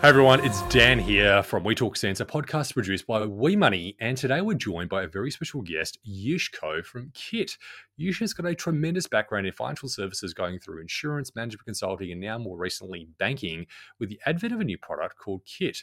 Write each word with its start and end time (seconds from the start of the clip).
Hey 0.00 0.08
everyone, 0.08 0.42
it's 0.46 0.62
Dan 0.68 0.98
here 0.98 1.42
from 1.42 1.62
We 1.62 1.74
Talk 1.74 1.94
Cents, 1.94 2.20
a 2.20 2.24
podcast 2.24 2.72
produced 2.72 3.06
by 3.06 3.26
We 3.26 3.54
Money, 3.54 3.98
and 4.00 4.16
today 4.16 4.40
we're 4.40 4.54
joined 4.54 4.88
by 4.88 5.02
a 5.02 5.06
very 5.06 5.30
special 5.30 5.60
guest, 5.60 5.98
Yish 6.08 6.50
Ko 6.58 6.82
from 6.82 7.10
Kit. 7.12 7.58
Yish 8.00 8.20
has 8.20 8.32
got 8.32 8.46
a 8.46 8.54
tremendous 8.54 9.06
background 9.06 9.46
in 9.46 9.52
financial 9.52 9.90
services, 9.90 10.32
going 10.32 10.58
through 10.58 10.80
insurance, 10.80 11.36
management 11.36 11.66
consulting, 11.66 12.12
and 12.12 12.20
now 12.22 12.38
more 12.38 12.56
recently 12.56 13.08
banking, 13.18 13.66
with 13.98 14.08
the 14.08 14.18
advent 14.24 14.54
of 14.54 14.60
a 14.60 14.64
new 14.64 14.78
product 14.78 15.18
called 15.18 15.42
Kit. 15.44 15.82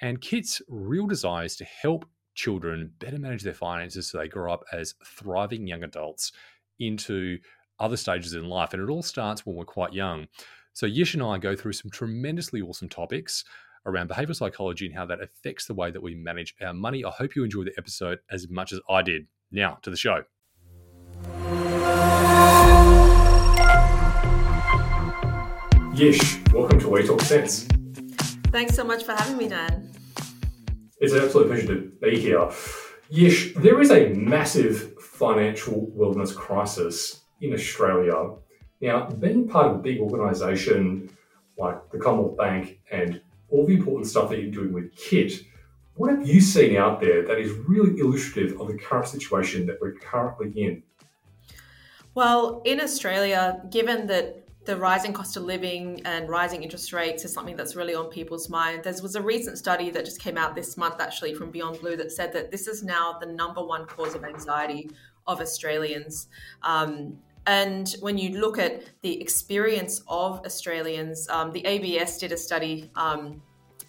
And 0.00 0.20
Kit's 0.20 0.60
real 0.66 1.06
desire 1.06 1.44
is 1.44 1.54
to 1.58 1.64
help 1.64 2.04
children 2.34 2.94
better 2.98 3.20
manage 3.20 3.44
their 3.44 3.54
finances 3.54 4.08
so 4.08 4.18
they 4.18 4.26
grow 4.26 4.52
up 4.52 4.64
as 4.72 4.96
thriving 5.06 5.68
young 5.68 5.84
adults 5.84 6.32
into 6.80 7.38
other 7.78 7.96
stages 7.96 8.34
in 8.34 8.48
life. 8.48 8.74
And 8.74 8.82
it 8.82 8.90
all 8.90 9.04
starts 9.04 9.46
when 9.46 9.54
we're 9.54 9.66
quite 9.66 9.92
young. 9.92 10.26
So 10.76 10.86
Yish 10.86 11.14
and 11.14 11.22
I 11.22 11.38
go 11.38 11.56
through 11.56 11.72
some 11.72 11.90
tremendously 11.90 12.60
awesome 12.60 12.90
topics 12.90 13.44
around 13.86 14.10
behavioral 14.10 14.36
psychology 14.36 14.84
and 14.84 14.94
how 14.94 15.06
that 15.06 15.22
affects 15.22 15.64
the 15.64 15.72
way 15.72 15.90
that 15.90 16.02
we 16.02 16.14
manage 16.14 16.54
our 16.60 16.74
money. 16.74 17.02
I 17.02 17.08
hope 17.08 17.34
you 17.34 17.44
enjoyed 17.44 17.68
the 17.68 17.72
episode 17.78 18.18
as 18.30 18.50
much 18.50 18.74
as 18.74 18.80
I 18.86 19.00
did. 19.00 19.26
Now 19.50 19.78
to 19.80 19.88
the 19.88 19.96
show. 19.96 20.24
Yish, 25.94 26.52
welcome 26.52 26.78
to 26.80 26.90
We 26.90 27.06
Talk 27.06 27.22
Cents. 27.22 27.66
Thanks 28.52 28.74
so 28.74 28.84
much 28.84 29.02
for 29.02 29.12
having 29.12 29.38
me, 29.38 29.48
Dan. 29.48 29.90
It's 31.00 31.14
an 31.14 31.22
absolute 31.24 31.46
pleasure 31.46 31.68
to 31.68 31.90
be 32.02 32.20
here. 32.20 32.50
Yish, 33.10 33.54
there 33.62 33.80
is 33.80 33.90
a 33.90 34.10
massive 34.10 35.00
financial 35.00 35.90
wellness 35.96 36.36
crisis 36.36 37.22
in 37.40 37.54
Australia 37.54 38.36
now, 38.80 39.06
being 39.06 39.48
part 39.48 39.66
of 39.66 39.76
a 39.76 39.78
big 39.78 40.00
organisation 40.00 41.10
like 41.58 41.90
the 41.90 41.98
Commonwealth 41.98 42.36
Bank 42.36 42.78
and 42.90 43.20
all 43.48 43.66
the 43.66 43.74
important 43.74 44.06
stuff 44.06 44.28
that 44.30 44.40
you're 44.40 44.50
doing 44.50 44.72
with 44.72 44.94
KIT, 44.96 45.42
what 45.94 46.10
have 46.10 46.28
you 46.28 46.40
seen 46.40 46.76
out 46.76 47.00
there 47.00 47.26
that 47.26 47.38
is 47.38 47.52
really 47.66 47.98
illustrative 47.98 48.60
of 48.60 48.68
the 48.68 48.76
current 48.76 49.08
situation 49.08 49.64
that 49.66 49.78
we're 49.80 49.94
currently 49.94 50.50
in? 50.62 50.82
Well, 52.14 52.62
in 52.64 52.80
Australia, 52.80 53.62
given 53.70 54.06
that 54.08 54.46
the 54.66 54.76
rising 54.76 55.12
cost 55.12 55.36
of 55.36 55.44
living 55.44 56.02
and 56.04 56.28
rising 56.28 56.62
interest 56.62 56.92
rates 56.92 57.24
is 57.24 57.32
something 57.32 57.56
that's 57.56 57.76
really 57.76 57.94
on 57.94 58.06
people's 58.06 58.50
mind. 58.50 58.82
There 58.82 58.92
was 59.00 59.14
a 59.14 59.22
recent 59.22 59.58
study 59.58 59.90
that 59.90 60.04
just 60.04 60.20
came 60.20 60.36
out 60.36 60.54
this 60.54 60.76
month, 60.76 61.00
actually, 61.00 61.34
from 61.34 61.50
Beyond 61.52 61.80
Blue, 61.80 61.96
that 61.96 62.10
said 62.10 62.32
that 62.32 62.50
this 62.50 62.66
is 62.66 62.82
now 62.82 63.16
the 63.20 63.26
number 63.26 63.64
one 63.64 63.86
cause 63.86 64.16
of 64.16 64.24
anxiety 64.24 64.90
of 65.26 65.40
Australians. 65.40 66.28
Um, 66.62 67.18
and 67.46 67.94
when 68.00 68.18
you 68.18 68.38
look 68.40 68.58
at 68.58 68.82
the 69.02 69.20
experience 69.20 70.02
of 70.08 70.40
Australians, 70.44 71.28
um, 71.28 71.52
the 71.52 71.64
ABS 71.64 72.18
did 72.18 72.32
a 72.32 72.36
study 72.36 72.90
um, 72.96 73.40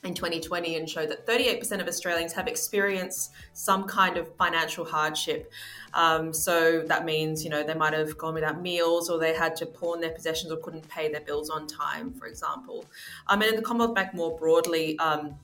in 0.04 0.14
2020 0.14 0.76
and 0.76 0.90
showed 0.90 1.10
that 1.10 1.26
38% 1.26 1.82
of 1.82 1.88
Australians 1.88 2.34
have 2.34 2.48
experienced 2.48 3.32
some 3.54 3.86
kind 3.86 4.18
of 4.18 4.34
financial 4.36 4.86
hardship. 4.86 5.52
Um, 5.94 6.34
so 6.34 6.82
that 6.82 7.06
means, 7.06 7.44
you 7.44 7.50
know, 7.50 7.64
they 7.64 7.74
might 7.74 7.94
have 7.94 8.18
gone 8.18 8.36
without 8.36 8.62
meals 8.62 9.10
or 9.10 9.18
they 9.18 9.34
had 9.34 9.56
to 9.58 9.66
pawn 9.66 10.02
their 10.02 10.12
possessions 10.12 10.52
or 10.52 10.58
couldn't 10.58 10.88
pay 10.88 11.12
their 11.12 11.22
bills 11.22 11.50
on 11.50 11.68
time, 11.68 12.14
for 12.14 12.28
example. 12.28 12.86
Um, 13.28 13.42
and 13.42 13.52
in 13.52 13.56
the 13.56 13.64
Commonwealth 13.64 13.96
Bank 13.96 14.14
more 14.14 14.38
broadly, 14.38 14.98
um, 15.00 15.36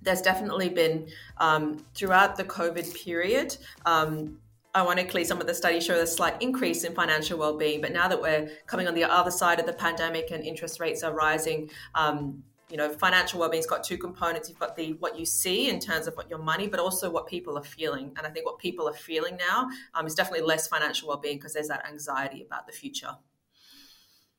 there's 0.00 0.22
definitely 0.22 0.68
been 0.68 1.08
um, 1.38 1.84
throughout 1.94 2.36
the 2.36 2.44
COVID 2.44 2.94
period, 3.04 3.56
um, 3.84 4.38
ironically, 4.76 5.24
some 5.24 5.40
of 5.40 5.46
the 5.46 5.54
studies 5.54 5.84
show 5.84 5.98
a 5.98 6.06
slight 6.06 6.40
increase 6.40 6.84
in 6.84 6.94
financial 6.94 7.38
well-being. 7.38 7.80
But 7.80 7.92
now 7.92 8.08
that 8.08 8.20
we're 8.20 8.50
coming 8.66 8.86
on 8.86 8.94
the 8.94 9.04
other 9.04 9.30
side 9.30 9.60
of 9.60 9.66
the 9.66 9.72
pandemic 9.72 10.30
and 10.30 10.44
interest 10.44 10.80
rates 10.80 11.02
are 11.02 11.12
rising, 11.12 11.70
um, 11.94 12.42
you 12.70 12.76
know, 12.76 12.90
financial 12.90 13.40
well-being's 13.40 13.66
got 13.66 13.82
two 13.82 13.96
components. 13.96 14.48
You've 14.48 14.58
got 14.58 14.76
the 14.76 14.92
what 14.94 15.18
you 15.18 15.24
see 15.24 15.70
in 15.70 15.80
terms 15.80 16.06
of 16.06 16.14
what 16.14 16.28
your 16.28 16.38
money, 16.38 16.68
but 16.68 16.80
also 16.80 17.10
what 17.10 17.26
people 17.26 17.56
are 17.56 17.64
feeling. 17.64 18.12
And 18.16 18.26
I 18.26 18.30
think 18.30 18.44
what 18.44 18.58
people 18.58 18.86
are 18.88 18.94
feeling 18.94 19.38
now 19.38 19.68
um, 19.94 20.06
is 20.06 20.14
definitely 20.14 20.46
less 20.46 20.68
financial 20.68 21.08
well-being 21.08 21.38
because 21.38 21.54
there's 21.54 21.68
that 21.68 21.86
anxiety 21.86 22.42
about 22.42 22.66
the 22.66 22.72
future. 22.72 23.16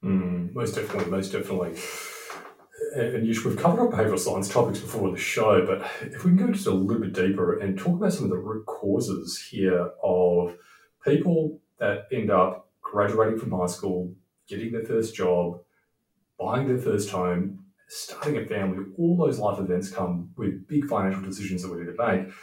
Mm, 0.04 0.54
most 0.54 0.76
definitely, 0.76 1.10
most 1.12 1.32
definitely 1.32 1.76
and 2.96 3.28
we've 3.28 3.58
covered 3.58 3.82
up 3.82 3.92
behavioural 3.92 4.20
science 4.20 4.50
topics 4.50 4.80
before 4.80 5.08
on 5.08 5.14
the 5.14 5.20
show, 5.20 5.66
but 5.66 5.82
if 6.02 6.24
we 6.24 6.32
can 6.32 6.48
go 6.48 6.52
just 6.52 6.68
a 6.68 6.72
little 6.72 7.02
bit 7.02 7.14
deeper 7.14 7.60
and 7.60 7.78
talk 7.78 7.96
about 7.96 8.14
some 8.14 8.26
of 8.26 8.30
the 8.30 8.38
root 8.38 8.66
causes 8.66 9.40
here 9.50 9.92
of 10.04 10.56
people 11.06 11.60
that 11.80 12.08
end 12.12 12.32
up 12.32 12.70
graduating 12.82 13.40
from 13.40 13.52
high 13.52 13.68
school, 13.68 14.14
getting 14.48 14.72
their 14.72 14.84
first 14.84 15.16
job, 15.16 15.60
buying 16.40 16.68
their 16.68 16.78
first 16.78 17.10
home, 17.10 17.66
starting 17.88 18.38
a 18.38 18.46
family, 18.46 18.86
all 18.98 19.18
those 19.18 19.40
life 19.40 19.60
events 19.60 19.90
come 19.90 20.32
with 20.38 20.68
big 20.68 20.86
financial 20.88 21.22
decisions 21.22 21.64
that 21.64 21.72
we 21.72 21.80
need 21.80 21.96
to 21.96 22.06
make. 22.06 22.34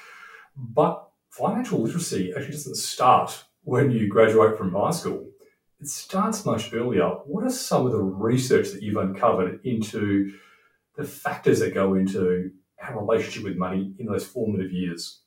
But 0.56 1.08
financial 1.30 1.82
literacy 1.82 2.32
actually 2.34 2.52
doesn't 2.52 2.76
start 2.76 3.44
when 3.62 3.90
you 3.90 4.08
graduate 4.08 4.56
from 4.56 4.72
high 4.72 4.90
school 4.90 5.28
it 5.80 5.88
starts 5.88 6.44
much 6.44 6.72
earlier. 6.72 7.06
What 7.26 7.44
are 7.44 7.50
some 7.50 7.86
of 7.86 7.92
the 7.92 8.02
research 8.02 8.70
that 8.70 8.82
you've 8.82 8.96
uncovered 8.96 9.60
into 9.64 10.32
the 10.96 11.04
factors 11.04 11.60
that 11.60 11.74
go 11.74 11.94
into 11.94 12.50
our 12.82 12.98
relationship 12.98 13.44
with 13.44 13.56
money 13.56 13.94
in 13.98 14.06
those 14.06 14.26
formative 14.26 14.72
years? 14.72 15.20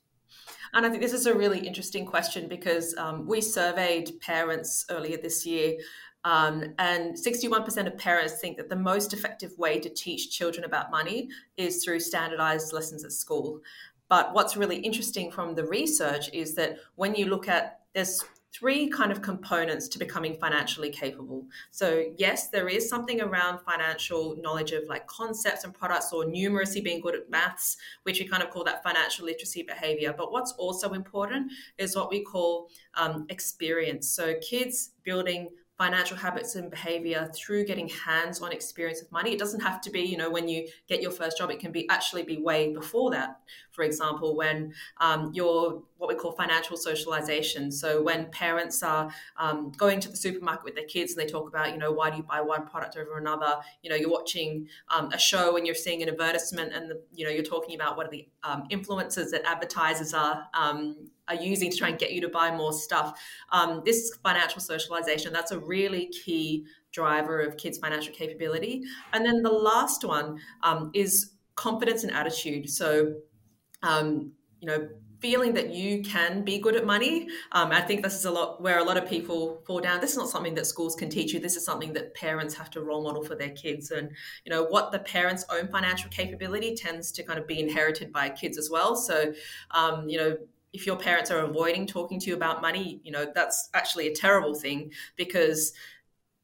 And 0.72 0.86
I 0.86 0.90
think 0.90 1.02
this 1.02 1.12
is 1.12 1.26
a 1.26 1.34
really 1.34 1.66
interesting 1.66 2.06
question 2.06 2.48
because 2.48 2.94
um, 2.96 3.26
we 3.26 3.40
surveyed 3.40 4.20
parents 4.20 4.84
earlier 4.88 5.16
this 5.16 5.44
year, 5.44 5.76
um, 6.24 6.74
and 6.78 7.16
61% 7.16 7.86
of 7.86 7.96
parents 7.96 8.34
think 8.40 8.56
that 8.58 8.68
the 8.68 8.76
most 8.76 9.12
effective 9.12 9.52
way 9.56 9.80
to 9.80 9.88
teach 9.88 10.30
children 10.30 10.64
about 10.64 10.90
money 10.90 11.28
is 11.56 11.82
through 11.82 12.00
standardized 12.00 12.72
lessons 12.72 13.04
at 13.04 13.12
school. 13.12 13.60
But 14.08 14.34
what's 14.34 14.56
really 14.56 14.78
interesting 14.78 15.30
from 15.30 15.54
the 15.54 15.64
research 15.64 16.28
is 16.32 16.54
that 16.56 16.76
when 16.96 17.14
you 17.14 17.26
look 17.26 17.48
at 17.48 17.78
there's 17.94 18.22
three 18.52 18.88
kind 18.88 19.12
of 19.12 19.22
components 19.22 19.88
to 19.88 19.98
becoming 19.98 20.34
financially 20.34 20.90
capable. 20.90 21.46
So, 21.70 22.06
yes, 22.18 22.48
there 22.48 22.68
is 22.68 22.88
something 22.88 23.20
around 23.20 23.60
financial 23.60 24.36
knowledge 24.40 24.72
of 24.72 24.84
like 24.88 25.06
concepts 25.06 25.64
and 25.64 25.72
products 25.72 26.12
or 26.12 26.24
numeracy, 26.24 26.82
being 26.82 27.00
good 27.00 27.14
at 27.14 27.30
maths, 27.30 27.76
which 28.02 28.18
we 28.18 28.26
kind 28.26 28.42
of 28.42 28.50
call 28.50 28.64
that 28.64 28.82
financial 28.82 29.26
literacy 29.26 29.62
behavior. 29.62 30.14
But 30.16 30.32
what's 30.32 30.52
also 30.52 30.92
important 30.92 31.52
is 31.78 31.94
what 31.94 32.10
we 32.10 32.22
call 32.22 32.68
um, 32.94 33.26
experience. 33.28 34.08
So, 34.08 34.34
kids 34.40 34.90
building 35.04 35.50
financial 35.80 36.14
habits 36.14 36.56
and 36.56 36.70
behavior 36.70 37.30
through 37.34 37.64
getting 37.64 37.88
hands-on 37.88 38.52
experience 38.52 39.00
with 39.00 39.10
money. 39.10 39.32
It 39.32 39.38
doesn't 39.38 39.60
have 39.60 39.80
to 39.80 39.90
be, 39.90 40.00
you 40.00 40.18
know, 40.18 40.28
when 40.28 40.46
you 40.46 40.68
get 40.88 41.00
your 41.00 41.10
first 41.10 41.38
job. 41.38 41.50
It 41.50 41.58
can 41.58 41.72
be 41.72 41.88
actually 41.88 42.22
be 42.22 42.36
way 42.36 42.74
before 42.74 43.10
that. 43.12 43.40
For 43.80 43.84
example, 43.84 44.36
when 44.36 44.74
um, 44.98 45.30
you're 45.32 45.82
what 45.96 46.08
we 46.08 46.14
call 46.14 46.32
financial 46.32 46.76
socialization. 46.76 47.70
So 47.70 48.02
when 48.02 48.30
parents 48.30 48.82
are 48.82 49.10
um, 49.38 49.70
going 49.76 50.00
to 50.00 50.08
the 50.10 50.16
supermarket 50.16 50.64
with 50.64 50.74
their 50.74 50.84
kids 50.84 51.12
and 51.12 51.20
they 51.20 51.30
talk 51.30 51.48
about, 51.48 51.72
you 51.72 51.78
know, 51.78 51.92
why 51.92 52.10
do 52.10 52.18
you 52.18 52.22
buy 52.22 52.42
one 52.42 52.66
product 52.66 52.96
over 52.98 53.16
another? 53.16 53.56
You 53.82 53.88
know, 53.88 53.96
you're 53.96 54.10
watching 54.10 54.66
um, 54.88 55.12
a 55.12 55.18
show 55.18 55.56
and 55.56 55.66
you're 55.66 55.74
seeing 55.74 56.02
an 56.02 56.10
advertisement 56.10 56.74
and 56.74 56.90
the, 56.90 57.02
you 57.14 57.24
know 57.24 57.30
you're 57.30 57.42
talking 57.42 57.74
about 57.74 57.96
what 57.96 58.06
are 58.06 58.10
the 58.10 58.28
um, 58.42 58.64
influences 58.68 59.30
that 59.30 59.46
advertisers 59.46 60.12
are 60.12 60.46
um, 60.52 61.08
are 61.28 61.36
using 61.36 61.70
to 61.70 61.76
try 61.78 61.88
and 61.88 61.98
get 61.98 62.12
you 62.12 62.20
to 62.20 62.28
buy 62.28 62.54
more 62.54 62.74
stuff. 62.74 63.18
Um, 63.50 63.80
this 63.86 64.14
financial 64.22 64.60
socialization 64.60 65.32
that's 65.32 65.52
a 65.52 65.58
really 65.58 66.08
key 66.08 66.66
driver 66.92 67.40
of 67.40 67.56
kids' 67.56 67.78
financial 67.78 68.12
capability. 68.12 68.82
And 69.14 69.24
then 69.24 69.42
the 69.42 69.52
last 69.52 70.04
one 70.04 70.38
um, 70.62 70.90
is 70.92 71.32
confidence 71.60 72.04
and 72.04 72.12
attitude. 72.12 72.70
So, 72.70 73.14
um, 73.82 74.32
you 74.60 74.66
know, 74.66 74.88
feeling 75.20 75.52
that 75.52 75.70
you 75.70 76.02
can 76.02 76.42
be 76.42 76.58
good 76.58 76.74
at 76.74 76.86
money. 76.86 77.28
Um, 77.52 77.72
I 77.72 77.80
think 77.82 78.02
this 78.02 78.14
is 78.14 78.24
a 78.24 78.30
lot 78.30 78.62
where 78.62 78.78
a 78.78 78.84
lot 78.84 78.96
of 78.96 79.08
people 79.08 79.62
fall 79.66 79.80
down. 79.80 80.00
This 80.00 80.12
is 80.12 80.16
not 80.16 80.30
something 80.30 80.54
that 80.54 80.66
schools 80.66 80.94
can 80.94 81.10
teach 81.10 81.32
you. 81.32 81.40
This 81.40 81.56
is 81.56 81.64
something 81.64 81.92
that 81.92 82.14
parents 82.14 82.54
have 82.54 82.70
to 82.70 82.82
role 82.82 83.02
model 83.02 83.22
for 83.22 83.34
their 83.34 83.50
kids. 83.50 83.90
And 83.90 84.10
you 84.44 84.50
know 84.50 84.64
what 84.64 84.92
the 84.92 84.98
parents' 85.00 85.44
own 85.50 85.68
financial 85.68 86.10
capability 86.10 86.74
tends 86.74 87.12
to 87.12 87.22
kind 87.22 87.38
of 87.38 87.46
be 87.46 87.60
inherited 87.60 88.12
by 88.12 88.30
kids 88.30 88.58
as 88.58 88.70
well. 88.70 88.96
So 88.96 89.32
um, 89.72 90.08
you 90.08 90.18
know 90.18 90.36
if 90.72 90.86
your 90.86 90.96
parents 90.96 91.30
are 91.30 91.40
avoiding 91.40 91.86
talking 91.86 92.20
to 92.20 92.26
you 92.28 92.34
about 92.34 92.62
money, 92.62 93.00
you 93.04 93.12
know 93.12 93.26
that's 93.34 93.68
actually 93.74 94.08
a 94.08 94.14
terrible 94.14 94.54
thing 94.54 94.90
because 95.16 95.72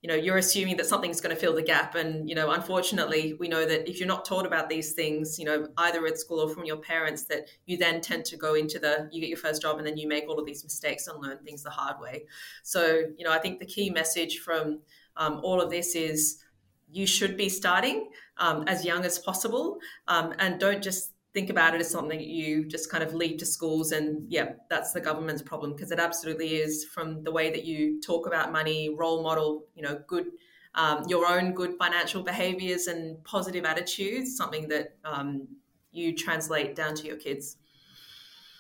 you 0.07 0.13
know 0.13 0.19
you're 0.19 0.37
assuming 0.37 0.77
that 0.77 0.87
something's 0.87 1.21
going 1.21 1.35
to 1.35 1.41
fill 1.41 1.53
the 1.53 1.63
gap. 1.63 1.97
And 1.97 2.29
you 2.29 2.37
know 2.37 2.53
unfortunately 2.53 3.35
we 3.41 3.49
know 3.49 3.67
that 3.67 3.91
if 3.91 3.99
you're 3.99 4.07
not 4.07 4.25
taught 4.25 4.47
about 4.47 4.69
these 4.69 4.93
things 4.93 5.37
you 5.37 5.45
know 5.45 5.67
either 5.79 6.07
at 6.07 6.17
school 6.17 6.39
or 6.39 6.49
from 6.49 6.65
your 6.65 6.77
parents 6.77 7.25
that 7.25 7.49
you 7.67 7.77
then 7.77 8.01
tend 8.01 8.25
to 8.27 8.37
go 8.37 8.55
into 8.55 8.79
the 8.79 9.09
you 9.11 9.21
get 9.21 9.29
your 9.29 9.39
first 9.39 9.63
job 9.63 9.79
and 9.79 9.87
then 9.87 9.97
you 9.97 10.07
make 10.07 10.29
all 10.29 10.39
of 10.39 10.47
these 10.47 10.63
mistakes 10.63 11.09
and 11.09 11.21
learn 11.21 11.39
things 11.39 11.65
the 11.65 11.71
hard 11.71 11.99
way. 12.01 12.25
So 12.63 13.03
you 13.19 13.25
know 13.25 13.33
i 13.33 13.39
think 13.39 13.59
the 13.59 13.67
key 13.67 13.91
message 13.91 14.39
from 14.39 14.79
um, 15.17 15.41
all 15.43 15.61
of 15.61 15.71
this 15.71 15.97
is 15.97 16.45
you 16.89 17.05
should 17.05 17.37
be 17.37 17.49
starting 17.49 18.11
um, 18.39 18.63
as 18.69 18.85
young 18.85 19.05
as 19.05 19.19
possible. 19.19 19.79
Um, 20.07 20.35
and 20.39 20.61
don't 20.61 20.83
just 20.83 21.13
think 21.37 21.51
about 21.51 21.75
it 21.75 21.83
as 21.83 21.91
something 21.91 22.19
you 22.19 22.65
just 22.65 22.91
kind 22.91 23.05
of 23.05 23.13
lead 23.13 23.39
to 23.39 23.45
schools 23.45 23.93
and 23.93 24.25
yeah 24.33 24.53
that's 24.71 24.93
the 24.93 25.01
government's 25.01 25.43
problem 25.43 25.75
because 25.75 25.91
it 25.91 25.99
absolutely 25.99 26.57
is 26.57 26.85
from 26.85 27.23
the 27.25 27.31
way 27.31 27.51
that 27.51 27.65
you 27.67 28.01
talk 28.01 28.27
about 28.27 28.51
money 28.51 28.89
role 28.89 29.23
model 29.23 29.67
you 29.75 29.83
know 29.83 30.01
good 30.07 30.25
um, 30.77 31.05
your 31.09 31.27
own 31.27 31.53
good 31.53 31.77
financial 31.79 32.23
behaviors 32.23 32.87
and 32.87 33.23
positive 33.25 33.65
attitudes, 33.65 34.37
something 34.37 34.69
that 34.69 34.97
um, 35.05 35.49
you 35.91 36.15
translate 36.15 36.77
down 36.77 36.95
to 36.97 37.07
your 37.07 37.17
kids. 37.17 37.57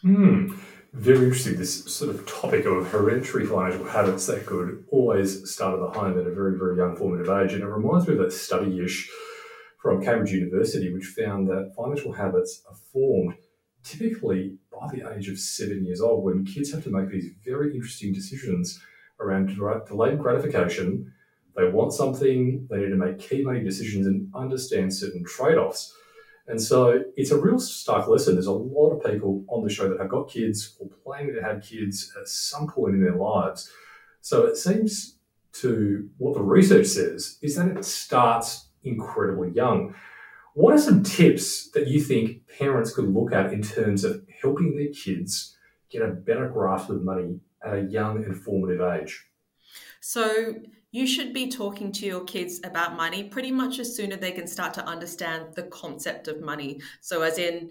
Hmm. 0.00 0.54
Very 0.94 1.24
interesting. 1.24 1.56
This 1.56 1.84
sort 1.84 2.14
of 2.14 2.26
topic 2.26 2.64
of 2.64 2.90
hereditary 2.90 3.44
financial 3.44 3.84
habits 3.84 4.26
that 4.26 4.46
could 4.46 4.84
always 4.90 5.50
start 5.50 5.74
at 5.74 5.80
the 5.80 5.98
home 5.98 6.18
at 6.18 6.26
a 6.26 6.34
very, 6.34 6.58
very 6.58 6.78
young 6.78 6.96
formative 6.96 7.28
age. 7.28 7.52
And 7.52 7.62
it 7.62 7.66
reminds 7.66 8.08
me 8.08 8.14
of 8.14 8.20
that 8.20 8.32
study 8.32 8.82
ish 8.82 9.10
from 9.78 10.02
Cambridge 10.02 10.32
University, 10.32 10.92
which 10.92 11.04
found 11.06 11.48
that 11.48 11.72
financial 11.76 12.12
habits 12.12 12.62
are 12.68 12.76
formed 12.92 13.34
typically 13.84 14.58
by 14.72 14.88
the 14.92 15.14
age 15.14 15.28
of 15.28 15.38
seven 15.38 15.84
years 15.84 16.00
old 16.00 16.24
when 16.24 16.44
kids 16.44 16.72
have 16.72 16.82
to 16.84 16.90
make 16.90 17.08
these 17.10 17.30
very 17.44 17.74
interesting 17.74 18.12
decisions 18.12 18.80
around 19.20 19.56
delayed 19.86 20.18
gratification. 20.18 21.12
They 21.56 21.68
want 21.68 21.92
something, 21.92 22.66
they 22.68 22.78
need 22.78 22.90
to 22.90 22.96
make 22.96 23.18
key 23.18 23.42
money 23.42 23.62
decisions 23.62 24.06
and 24.06 24.30
understand 24.34 24.92
certain 24.92 25.24
trade 25.24 25.56
offs. 25.56 25.94
And 26.48 26.60
so 26.60 27.02
it's 27.16 27.30
a 27.30 27.40
real 27.40 27.58
stark 27.58 28.06
lesson. 28.08 28.34
There's 28.34 28.46
a 28.46 28.52
lot 28.52 28.90
of 28.90 29.10
people 29.10 29.44
on 29.48 29.64
the 29.64 29.72
show 29.72 29.88
that 29.88 29.98
have 29.98 30.10
got 30.10 30.28
kids 30.28 30.76
or 30.78 30.88
planning 31.04 31.34
to 31.34 31.42
have 31.42 31.62
kids 31.62 32.12
at 32.20 32.28
some 32.28 32.68
point 32.68 32.94
in 32.94 33.02
their 33.02 33.16
lives. 33.16 33.70
So 34.20 34.46
it 34.46 34.56
seems 34.56 35.16
to 35.54 36.08
what 36.18 36.34
the 36.34 36.42
research 36.42 36.86
says 36.86 37.38
is 37.40 37.56
that 37.56 37.68
it 37.68 37.84
starts 37.84 38.65
incredibly 38.86 39.50
young. 39.50 39.94
What 40.54 40.74
are 40.74 40.78
some 40.78 41.02
tips 41.02 41.70
that 41.72 41.86
you 41.86 42.00
think 42.00 42.48
parents 42.58 42.94
could 42.94 43.12
look 43.12 43.32
at 43.32 43.52
in 43.52 43.60
terms 43.60 44.04
of 44.04 44.24
helping 44.40 44.74
their 44.74 44.88
kids 44.88 45.56
get 45.90 46.00
a 46.00 46.08
better 46.08 46.48
grasp 46.48 46.88
of 46.88 47.02
money 47.02 47.40
at 47.62 47.74
a 47.74 47.82
young 47.82 48.24
and 48.24 48.34
formative 48.34 48.80
age? 48.80 49.26
So, 50.00 50.54
you 50.92 51.06
should 51.06 51.34
be 51.34 51.50
talking 51.50 51.92
to 51.92 52.06
your 52.06 52.24
kids 52.24 52.60
about 52.64 52.96
money 52.96 53.24
pretty 53.24 53.52
much 53.52 53.78
as 53.80 53.94
soon 53.94 54.12
as 54.12 54.20
they 54.20 54.32
can 54.32 54.46
start 54.46 54.72
to 54.74 54.86
understand 54.86 55.54
the 55.54 55.64
concept 55.64 56.26
of 56.26 56.40
money. 56.40 56.80
So, 57.02 57.20
as 57.22 57.38
in, 57.38 57.70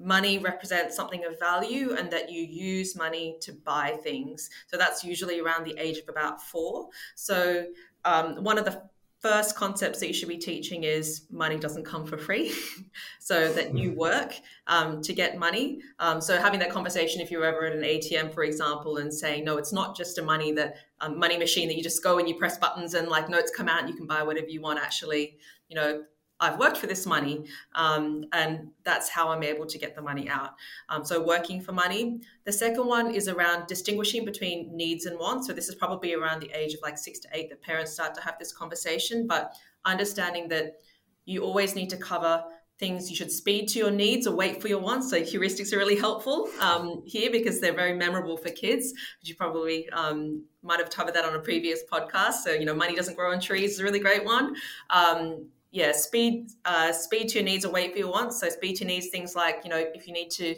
money 0.00 0.38
represents 0.38 0.96
something 0.96 1.24
of 1.24 1.38
value 1.38 1.94
and 1.94 2.10
that 2.10 2.32
you 2.32 2.42
use 2.42 2.96
money 2.96 3.36
to 3.42 3.52
buy 3.52 3.96
things. 4.02 4.50
So, 4.66 4.76
that's 4.76 5.04
usually 5.04 5.38
around 5.38 5.64
the 5.66 5.78
age 5.78 5.98
of 5.98 6.08
about 6.08 6.42
four. 6.42 6.88
So, 7.14 7.66
um, 8.04 8.42
one 8.42 8.58
of 8.58 8.64
the 8.64 8.82
first 9.24 9.56
concepts 9.56 10.00
that 10.00 10.06
you 10.06 10.12
should 10.12 10.28
be 10.28 10.36
teaching 10.36 10.84
is 10.84 11.22
money 11.30 11.56
doesn't 11.56 11.82
come 11.82 12.04
for 12.04 12.18
free 12.18 12.52
so 13.20 13.50
that 13.54 13.74
you 13.74 13.92
hmm. 13.92 13.96
work 13.96 14.34
um, 14.66 15.00
to 15.00 15.14
get 15.14 15.38
money 15.38 15.80
um, 15.98 16.20
so 16.20 16.38
having 16.38 16.60
that 16.60 16.68
conversation 16.68 17.22
if 17.22 17.30
you're 17.30 17.42
ever 17.42 17.64
at 17.64 17.72
an 17.72 17.80
atm 17.80 18.30
for 18.34 18.44
example 18.44 18.98
and 18.98 19.10
saying 19.10 19.42
no 19.42 19.56
it's 19.56 19.72
not 19.72 19.96
just 19.96 20.18
a 20.18 20.22
money 20.22 20.52
that 20.52 20.76
um, 21.00 21.18
money 21.18 21.38
machine 21.38 21.68
that 21.68 21.74
you 21.74 21.82
just 21.82 22.04
go 22.04 22.18
and 22.18 22.28
you 22.28 22.34
press 22.34 22.58
buttons 22.58 22.92
and 22.92 23.08
like 23.08 23.30
notes 23.30 23.50
come 23.50 23.66
out 23.66 23.80
and 23.80 23.88
you 23.88 23.96
can 23.96 24.06
buy 24.06 24.22
whatever 24.22 24.48
you 24.48 24.60
want 24.60 24.78
actually 24.78 25.38
you 25.68 25.74
know 25.74 26.02
I've 26.44 26.58
worked 26.58 26.76
for 26.76 26.86
this 26.86 27.06
money, 27.06 27.44
um, 27.74 28.24
and 28.32 28.70
that's 28.84 29.08
how 29.08 29.28
I'm 29.28 29.42
able 29.42 29.66
to 29.66 29.78
get 29.78 29.94
the 29.94 30.02
money 30.02 30.28
out. 30.28 30.50
Um, 30.88 31.04
so, 31.04 31.22
working 31.22 31.60
for 31.60 31.72
money. 31.72 32.20
The 32.44 32.52
second 32.52 32.86
one 32.86 33.10
is 33.14 33.28
around 33.28 33.66
distinguishing 33.66 34.24
between 34.24 34.76
needs 34.76 35.06
and 35.06 35.18
wants. 35.18 35.46
So, 35.46 35.52
this 35.52 35.68
is 35.68 35.74
probably 35.74 36.14
around 36.14 36.40
the 36.40 36.50
age 36.50 36.74
of 36.74 36.80
like 36.82 36.98
six 36.98 37.18
to 37.20 37.28
eight 37.32 37.50
that 37.50 37.62
parents 37.62 37.92
start 37.92 38.14
to 38.14 38.20
have 38.20 38.38
this 38.38 38.52
conversation, 38.52 39.26
but 39.26 39.54
understanding 39.84 40.48
that 40.48 40.76
you 41.24 41.42
always 41.42 41.74
need 41.74 41.90
to 41.90 41.96
cover 41.96 42.44
things 42.78 43.08
you 43.08 43.14
should 43.16 43.30
speed 43.30 43.68
to 43.68 43.78
your 43.78 43.90
needs 43.90 44.26
or 44.26 44.34
wait 44.34 44.60
for 44.60 44.68
your 44.68 44.80
wants. 44.80 45.08
So 45.08 45.20
heuristics 45.20 45.72
are 45.72 45.78
really 45.78 45.96
helpful 45.96 46.48
um, 46.60 47.02
here 47.06 47.30
because 47.30 47.60
they're 47.60 47.74
very 47.74 47.94
memorable 47.94 48.36
for 48.36 48.50
kids. 48.50 48.92
Which 49.20 49.28
you 49.28 49.36
probably 49.36 49.88
um, 49.90 50.44
might 50.62 50.80
have 50.80 50.90
covered 50.90 51.14
that 51.14 51.24
on 51.24 51.34
a 51.34 51.38
previous 51.38 51.80
podcast. 51.90 52.42
So 52.44 52.52
you 52.52 52.64
know, 52.64 52.74
money 52.74 52.94
doesn't 52.96 53.16
grow 53.16 53.32
on 53.32 53.40
trees 53.40 53.74
is 53.74 53.80
a 53.80 53.84
really 53.84 54.00
great 54.00 54.24
one. 54.24 54.56
Um, 54.90 55.46
yeah, 55.74 55.90
speed 55.90 56.52
uh, 56.64 56.92
speed 56.92 57.30
to 57.30 57.40
your 57.40 57.44
needs 57.44 57.64
or 57.64 57.72
wait 57.72 57.92
for 57.92 57.98
your 57.98 58.12
wants. 58.12 58.38
So 58.38 58.48
speed 58.48 58.76
to 58.76 58.84
needs 58.84 59.08
things 59.08 59.34
like 59.34 59.62
you 59.64 59.70
know 59.70 59.84
if 59.92 60.06
you 60.06 60.12
need 60.12 60.30
to 60.30 60.54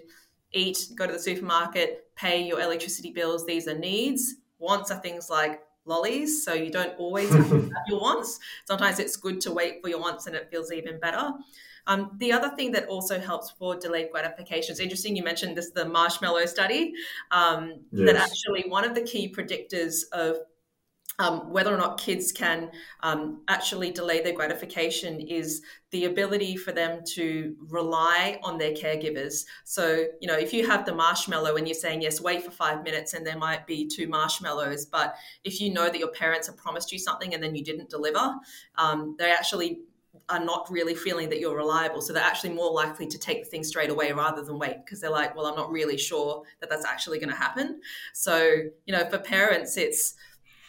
eat, 0.52 0.88
go 0.94 1.06
to 1.06 1.12
the 1.14 1.18
supermarket, 1.18 2.14
pay 2.16 2.46
your 2.46 2.60
electricity 2.60 3.12
bills. 3.12 3.46
These 3.46 3.66
are 3.66 3.78
needs. 3.78 4.34
Wants 4.58 4.90
are 4.90 5.00
things 5.00 5.30
like 5.30 5.62
lollies. 5.86 6.44
So 6.44 6.52
you 6.52 6.70
don't 6.70 6.94
always 6.98 7.30
have 7.30 7.50
your 7.88 7.98
wants. 7.98 8.38
Sometimes 8.66 8.98
it's 8.98 9.16
good 9.16 9.40
to 9.40 9.52
wait 9.54 9.80
for 9.80 9.88
your 9.88 10.00
wants, 10.00 10.26
and 10.26 10.36
it 10.36 10.50
feels 10.50 10.70
even 10.70 11.00
better. 11.00 11.32
Um, 11.86 12.10
the 12.18 12.32
other 12.32 12.50
thing 12.50 12.72
that 12.72 12.86
also 12.88 13.18
helps 13.18 13.52
for 13.52 13.74
delayed 13.74 14.10
gratification 14.12 14.74
is 14.74 14.80
interesting. 14.80 15.16
You 15.16 15.24
mentioned 15.24 15.56
this 15.56 15.70
the 15.70 15.88
marshmallow 15.88 16.44
study. 16.44 16.92
Um, 17.30 17.86
yes. 17.90 18.12
That 18.12 18.16
actually 18.16 18.68
one 18.68 18.84
of 18.84 18.94
the 18.94 19.02
key 19.02 19.32
predictors 19.34 20.02
of 20.12 20.40
um, 21.18 21.50
whether 21.50 21.72
or 21.74 21.78
not 21.78 21.98
kids 21.98 22.30
can 22.30 22.70
um, 23.02 23.42
actually 23.48 23.90
delay 23.90 24.22
their 24.22 24.34
gratification 24.34 25.20
is 25.20 25.62
the 25.90 26.04
ability 26.04 26.56
for 26.56 26.72
them 26.72 27.00
to 27.14 27.56
rely 27.68 28.38
on 28.42 28.58
their 28.58 28.72
caregivers. 28.72 29.44
So, 29.64 30.06
you 30.20 30.28
know, 30.28 30.36
if 30.36 30.52
you 30.52 30.66
have 30.66 30.84
the 30.84 30.94
marshmallow 30.94 31.56
and 31.56 31.66
you're 31.66 31.74
saying, 31.74 32.02
yes, 32.02 32.20
wait 32.20 32.44
for 32.44 32.50
five 32.50 32.82
minutes 32.82 33.14
and 33.14 33.26
there 33.26 33.38
might 33.38 33.66
be 33.66 33.86
two 33.86 34.08
marshmallows, 34.08 34.86
but 34.86 35.14
if 35.44 35.60
you 35.60 35.72
know 35.72 35.86
that 35.86 35.98
your 35.98 36.10
parents 36.10 36.48
have 36.48 36.56
promised 36.56 36.92
you 36.92 36.98
something 36.98 37.32
and 37.32 37.42
then 37.42 37.54
you 37.54 37.64
didn't 37.64 37.88
deliver, 37.88 38.34
um, 38.76 39.16
they 39.18 39.32
actually 39.32 39.80
are 40.28 40.44
not 40.44 40.68
really 40.70 40.94
feeling 40.94 41.28
that 41.28 41.40
you're 41.40 41.56
reliable. 41.56 42.02
So 42.02 42.12
they're 42.12 42.22
actually 42.22 42.52
more 42.52 42.72
likely 42.72 43.06
to 43.06 43.18
take 43.18 43.44
the 43.44 43.50
thing 43.50 43.62
straight 43.62 43.90
away 43.90 44.12
rather 44.12 44.42
than 44.42 44.58
wait 44.58 44.84
because 44.84 45.00
they're 45.00 45.10
like, 45.10 45.36
well, 45.36 45.46
I'm 45.46 45.56
not 45.56 45.70
really 45.70 45.96
sure 45.96 46.42
that 46.60 46.68
that's 46.68 46.84
actually 46.84 47.18
going 47.18 47.30
to 47.30 47.36
happen. 47.36 47.80
So, 48.12 48.38
you 48.86 48.92
know, 48.92 49.08
for 49.08 49.18
parents, 49.18 49.76
it's, 49.76 50.14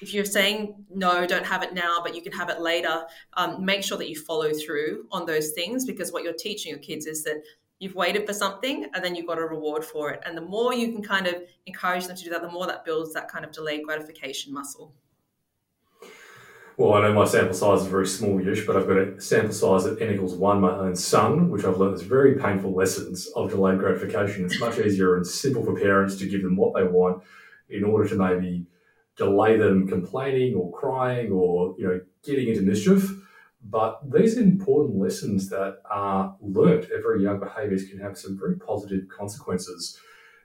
if 0.01 0.13
you're 0.13 0.25
saying 0.25 0.85
no, 0.89 1.25
don't 1.25 1.45
have 1.45 1.63
it 1.63 1.73
now, 1.73 2.01
but 2.03 2.15
you 2.15 2.21
can 2.21 2.31
have 2.31 2.49
it 2.49 2.59
later, 2.59 3.05
um, 3.33 3.63
make 3.63 3.83
sure 3.83 3.97
that 3.97 4.09
you 4.09 4.15
follow 4.15 4.51
through 4.53 5.05
on 5.11 5.25
those 5.25 5.51
things 5.51 5.85
because 5.85 6.11
what 6.11 6.23
you're 6.23 6.33
teaching 6.33 6.69
your 6.71 6.79
kids 6.79 7.05
is 7.05 7.23
that 7.23 7.41
you've 7.79 7.95
waited 7.95 8.25
for 8.25 8.33
something 8.33 8.87
and 8.93 9.03
then 9.03 9.15
you've 9.15 9.27
got 9.27 9.37
a 9.37 9.45
reward 9.45 9.83
for 9.83 10.11
it. 10.11 10.21
And 10.25 10.35
the 10.35 10.41
more 10.41 10.73
you 10.73 10.91
can 10.91 11.03
kind 11.03 11.27
of 11.27 11.35
encourage 11.65 12.07
them 12.07 12.15
to 12.15 12.23
do 12.23 12.29
that, 12.31 12.41
the 12.41 12.49
more 12.49 12.67
that 12.67 12.85
builds 12.85 13.13
that 13.13 13.29
kind 13.29 13.45
of 13.45 13.51
delayed 13.51 13.83
gratification 13.83 14.53
muscle. 14.53 14.93
Well, 16.77 16.93
I 16.93 17.01
know 17.01 17.13
my 17.13 17.25
sample 17.25 17.55
size 17.55 17.81
is 17.81 17.87
very 17.87 18.05
small, 18.05 18.39
Yush, 18.39 18.67
but 18.67 18.75
I've 18.75 18.87
got 18.87 18.97
a 18.97 19.19
sample 19.19 19.51
size 19.51 19.85
of 19.85 19.99
n 19.99 20.13
equals 20.13 20.35
one, 20.35 20.61
my 20.61 20.77
own 20.77 20.95
son, 20.95 21.49
which 21.49 21.65
I've 21.65 21.77
learned 21.77 21.95
is 21.95 22.03
very 22.03 22.35
painful 22.35 22.71
lessons 22.71 23.27
of 23.35 23.49
delayed 23.49 23.79
gratification. 23.79 24.45
It's 24.45 24.59
much 24.59 24.77
easier 24.77 25.17
and 25.17 25.25
simple 25.25 25.65
for 25.65 25.75
parents 25.75 26.17
to 26.17 26.29
give 26.29 26.43
them 26.43 26.55
what 26.55 26.75
they 26.75 26.83
want 26.83 27.23
in 27.69 27.83
order 27.83 28.07
to 28.09 28.15
maybe 28.15 28.67
delay 29.17 29.57
them 29.57 29.87
complaining 29.87 30.55
or 30.55 30.71
crying 30.71 31.31
or 31.31 31.75
you 31.77 31.87
know 31.87 31.99
getting 32.23 32.47
into 32.47 32.61
mischief. 32.61 33.11
But 33.63 33.99
these 34.09 34.37
important 34.37 34.97
lessons 34.97 35.49
that 35.49 35.79
are 35.89 36.35
learnt 36.39 36.85
at 36.85 37.01
very 37.01 37.23
young 37.23 37.39
behaviours 37.39 37.89
can 37.89 37.99
have 37.99 38.17
some 38.17 38.37
very 38.39 38.57
positive 38.57 39.09
consequences. 39.09 39.99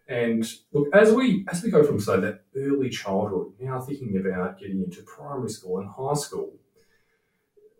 And 0.09 0.45
look, 0.73 0.89
as 0.93 1.13
we 1.13 1.45
as 1.49 1.63
we 1.63 1.71
go 1.71 1.85
from 1.85 2.01
say 2.01 2.19
that 2.19 2.45
early 2.57 2.89
childhood, 2.89 3.53
now 3.61 3.81
thinking 3.81 4.17
about 4.17 4.59
getting 4.59 4.83
into 4.83 5.03
primary 5.03 5.51
school 5.51 5.79
and 5.79 5.89
high 5.89 6.15
school, 6.15 6.55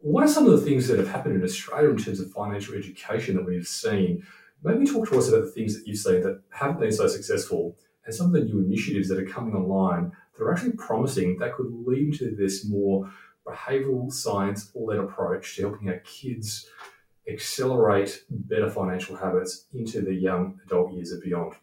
what 0.01 0.23
are 0.25 0.29
some 0.29 0.47
of 0.47 0.53
the 0.53 0.65
things 0.65 0.87
that 0.89 0.99
have 0.99 1.09
happened 1.09 1.37
in 1.37 1.43
Australia 1.43 1.91
in 1.91 1.97
terms 1.97 2.21
of 2.21 2.31
financial 2.31 2.75
education 2.75 3.37
that 3.37 3.47
we've 3.47 3.67
seen? 3.67 4.25
Maybe 4.63 4.87
talk 4.87 5.09
to 5.09 5.19
us 5.19 5.29
about 5.29 5.43
the 5.43 5.51
things 5.51 5.77
that 5.77 5.87
you've 5.89 5.99
seen 5.99 6.23
that 6.23 6.41
haven't 6.51 6.79
been 6.79 6.93
so 6.93 7.09
successful 7.09 7.77
and 8.05 8.15
some 8.15 8.27
of 8.27 8.33
the 8.33 8.45
new 8.45 8.61
initiatives 8.61 9.09
that 9.09 9.19
are 9.19 9.27
coming 9.27 9.55
online 9.55 10.13
that 10.37 10.45
are 10.45 10.53
actually 10.53 10.73
promising 10.73 11.39
that 11.39 11.55
could 11.55 11.73
lead 11.87 12.15
to 12.19 12.35
this 12.35 12.65
more 12.65 13.11
behavioral 13.47 14.13
science 14.13 14.71
led 14.75 14.99
approach 14.99 15.57
to 15.57 15.63
helping 15.63 15.89
our 15.89 15.99
kids 15.99 16.67
accelerate 17.29 18.25
better 18.31 18.71
financial 18.71 19.17
habits 19.17 19.67
into 19.75 20.01
the 20.01 20.15
young 20.15 20.61
adult 20.67 20.93
years 20.93 21.13
and 21.13 21.23
beyond. 21.23 21.55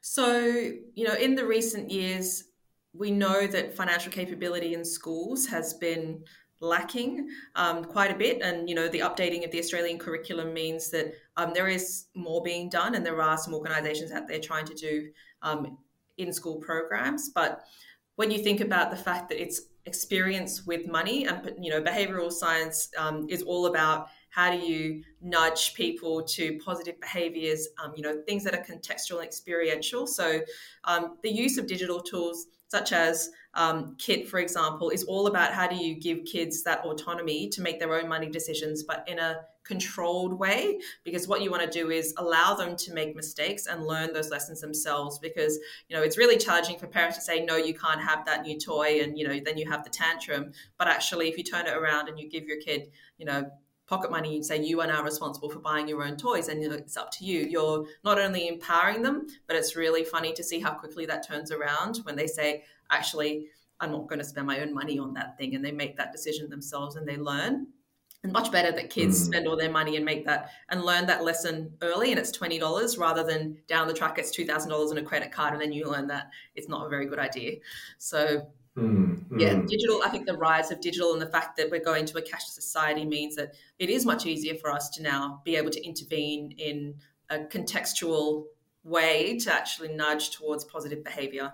So, 0.00 0.72
you 0.94 1.06
know, 1.06 1.14
in 1.14 1.34
the 1.34 1.44
recent 1.44 1.90
years, 1.90 2.44
we 2.92 3.10
know 3.10 3.46
that 3.46 3.74
financial 3.74 4.10
capability 4.10 4.74
in 4.74 4.84
schools 4.84 5.46
has 5.46 5.74
been 5.74 6.24
lacking 6.60 7.28
um, 7.54 7.84
quite 7.84 8.10
a 8.10 8.14
bit. 8.14 8.42
And, 8.42 8.68
you 8.68 8.74
know, 8.74 8.88
the 8.88 9.00
updating 9.00 9.44
of 9.44 9.50
the 9.50 9.58
Australian 9.58 9.98
curriculum 9.98 10.52
means 10.52 10.90
that 10.90 11.14
um, 11.36 11.52
there 11.54 11.68
is 11.68 12.06
more 12.14 12.42
being 12.42 12.68
done 12.68 12.94
and 12.94 13.04
there 13.04 13.20
are 13.20 13.38
some 13.38 13.54
organisations 13.54 14.12
out 14.12 14.28
there 14.28 14.40
trying 14.40 14.66
to 14.66 14.74
do 14.74 15.10
um, 15.42 15.78
in 16.20 16.32
school 16.32 16.56
programs. 16.56 17.28
But 17.30 17.64
when 18.16 18.30
you 18.30 18.38
think 18.38 18.60
about 18.60 18.90
the 18.90 18.96
fact 18.96 19.28
that 19.30 19.40
it's 19.40 19.62
experience 19.86 20.66
with 20.66 20.86
money 20.86 21.26
and 21.26 21.52
you 21.58 21.70
know 21.70 21.80
behavioral 21.80 22.30
science 22.30 22.90
um, 22.98 23.26
is 23.30 23.42
all 23.42 23.66
about 23.66 24.08
how 24.28 24.50
do 24.50 24.58
you 24.58 25.02
nudge 25.22 25.74
people 25.74 26.22
to 26.22 26.58
positive 26.64 27.00
behaviors 27.00 27.68
um, 27.82 27.92
you 27.96 28.02
know 28.02 28.20
things 28.26 28.44
that 28.44 28.54
are 28.54 28.62
contextual 28.62 29.16
and 29.16 29.24
experiential 29.24 30.06
so 30.06 30.40
um, 30.84 31.16
the 31.22 31.30
use 31.30 31.56
of 31.56 31.66
digital 31.66 31.98
tools 31.98 32.46
such 32.68 32.92
as 32.92 33.30
um, 33.54 33.96
kit 33.98 34.28
for 34.28 34.38
example 34.38 34.90
is 34.90 35.02
all 35.04 35.26
about 35.26 35.52
how 35.52 35.66
do 35.66 35.74
you 35.74 35.98
give 35.98 36.18
kids 36.26 36.62
that 36.62 36.84
autonomy 36.84 37.48
to 37.48 37.62
make 37.62 37.80
their 37.80 37.94
own 37.94 38.06
money 38.06 38.28
decisions 38.28 38.82
but 38.82 39.02
in 39.08 39.18
a 39.18 39.40
controlled 39.70 40.36
way 40.36 40.80
because 41.04 41.28
what 41.28 41.42
you 41.42 41.48
want 41.48 41.62
to 41.62 41.70
do 41.70 41.90
is 41.90 42.12
allow 42.16 42.54
them 42.54 42.74
to 42.76 42.92
make 42.92 43.14
mistakes 43.14 43.66
and 43.66 43.86
learn 43.86 44.12
those 44.12 44.28
lessons 44.28 44.60
themselves 44.60 45.20
because 45.20 45.60
you 45.88 45.96
know 45.96 46.02
it's 46.02 46.18
really 46.18 46.36
challenging 46.36 46.76
for 46.76 46.88
parents 46.88 47.16
to 47.16 47.22
say 47.22 47.44
no 47.44 47.56
you 47.56 47.72
can't 47.72 48.00
have 48.00 48.26
that 48.26 48.42
new 48.42 48.58
toy 48.58 49.00
and 49.00 49.16
you 49.16 49.26
know 49.26 49.38
then 49.44 49.56
you 49.56 49.70
have 49.70 49.84
the 49.84 49.90
tantrum. 49.90 50.50
But 50.76 50.88
actually 50.88 51.28
if 51.28 51.38
you 51.38 51.44
turn 51.44 51.68
it 51.68 51.76
around 51.76 52.08
and 52.08 52.18
you 52.18 52.28
give 52.28 52.46
your 52.46 52.60
kid 52.60 52.90
you 53.16 53.26
know 53.26 53.48
pocket 53.86 54.10
money 54.10 54.34
and 54.34 54.44
say 54.44 54.60
you 54.60 54.80
are 54.80 54.88
now 54.88 55.04
responsible 55.04 55.50
for 55.50 55.60
buying 55.60 55.86
your 55.86 56.02
own 56.02 56.16
toys 56.16 56.48
and 56.48 56.62
it's 56.64 56.96
up 56.96 57.12
to 57.12 57.24
you. 57.24 57.40
You're 57.40 57.86
not 58.04 58.18
only 58.18 58.48
empowering 58.48 59.02
them 59.02 59.28
but 59.46 59.54
it's 59.54 59.76
really 59.76 60.02
funny 60.02 60.32
to 60.32 60.42
see 60.42 60.58
how 60.58 60.72
quickly 60.72 61.06
that 61.06 61.24
turns 61.24 61.52
around 61.52 61.98
when 62.02 62.16
they 62.16 62.26
say 62.26 62.64
actually 62.90 63.46
i'm 63.78 63.92
not 63.92 64.08
going 64.08 64.18
to 64.18 64.24
spend 64.24 64.46
my 64.48 64.60
own 64.60 64.74
money 64.74 64.98
on 64.98 65.14
that 65.14 65.38
thing 65.38 65.54
and 65.54 65.64
they 65.64 65.70
make 65.70 65.96
that 65.96 66.10
decision 66.10 66.50
themselves 66.50 66.96
and 66.96 67.06
they 67.06 67.16
learn 67.16 67.68
and 68.22 68.32
much 68.32 68.52
better 68.52 68.70
that 68.72 68.90
kids 68.90 69.20
mm. 69.20 69.26
spend 69.26 69.48
all 69.48 69.56
their 69.56 69.70
money 69.70 69.96
and 69.96 70.04
make 70.04 70.26
that 70.26 70.50
and 70.68 70.84
learn 70.84 71.06
that 71.06 71.24
lesson 71.24 71.72
early 71.82 72.10
and 72.10 72.18
it's 72.18 72.36
$20 72.36 72.98
rather 72.98 73.22
than 73.22 73.56
down 73.66 73.88
the 73.88 73.94
track 73.94 74.18
it's 74.18 74.36
$2000 74.36 74.90
on 74.90 74.98
a 74.98 75.02
credit 75.02 75.32
card 75.32 75.52
and 75.52 75.62
then 75.62 75.72
you 75.72 75.88
learn 75.88 76.06
that 76.06 76.30
it's 76.54 76.68
not 76.68 76.86
a 76.86 76.88
very 76.88 77.06
good 77.06 77.18
idea 77.18 77.56
so 77.98 78.46
mm, 78.76 79.22
yeah 79.36 79.54
mm. 79.54 79.66
digital 79.66 80.02
i 80.04 80.08
think 80.08 80.26
the 80.26 80.36
rise 80.36 80.70
of 80.70 80.80
digital 80.80 81.12
and 81.12 81.22
the 81.22 81.26
fact 81.26 81.56
that 81.56 81.70
we're 81.70 81.82
going 81.82 82.04
to 82.04 82.18
a 82.18 82.22
cashless 82.22 82.52
society 82.52 83.04
means 83.04 83.36
that 83.36 83.54
it 83.78 83.88
is 83.88 84.04
much 84.04 84.26
easier 84.26 84.54
for 84.54 84.70
us 84.70 84.90
to 84.90 85.02
now 85.02 85.40
be 85.44 85.56
able 85.56 85.70
to 85.70 85.84
intervene 85.84 86.52
in 86.58 86.94
a 87.30 87.38
contextual 87.38 88.44
way 88.82 89.38
to 89.38 89.52
actually 89.52 89.94
nudge 89.94 90.30
towards 90.30 90.64
positive 90.64 91.04
behavior 91.04 91.52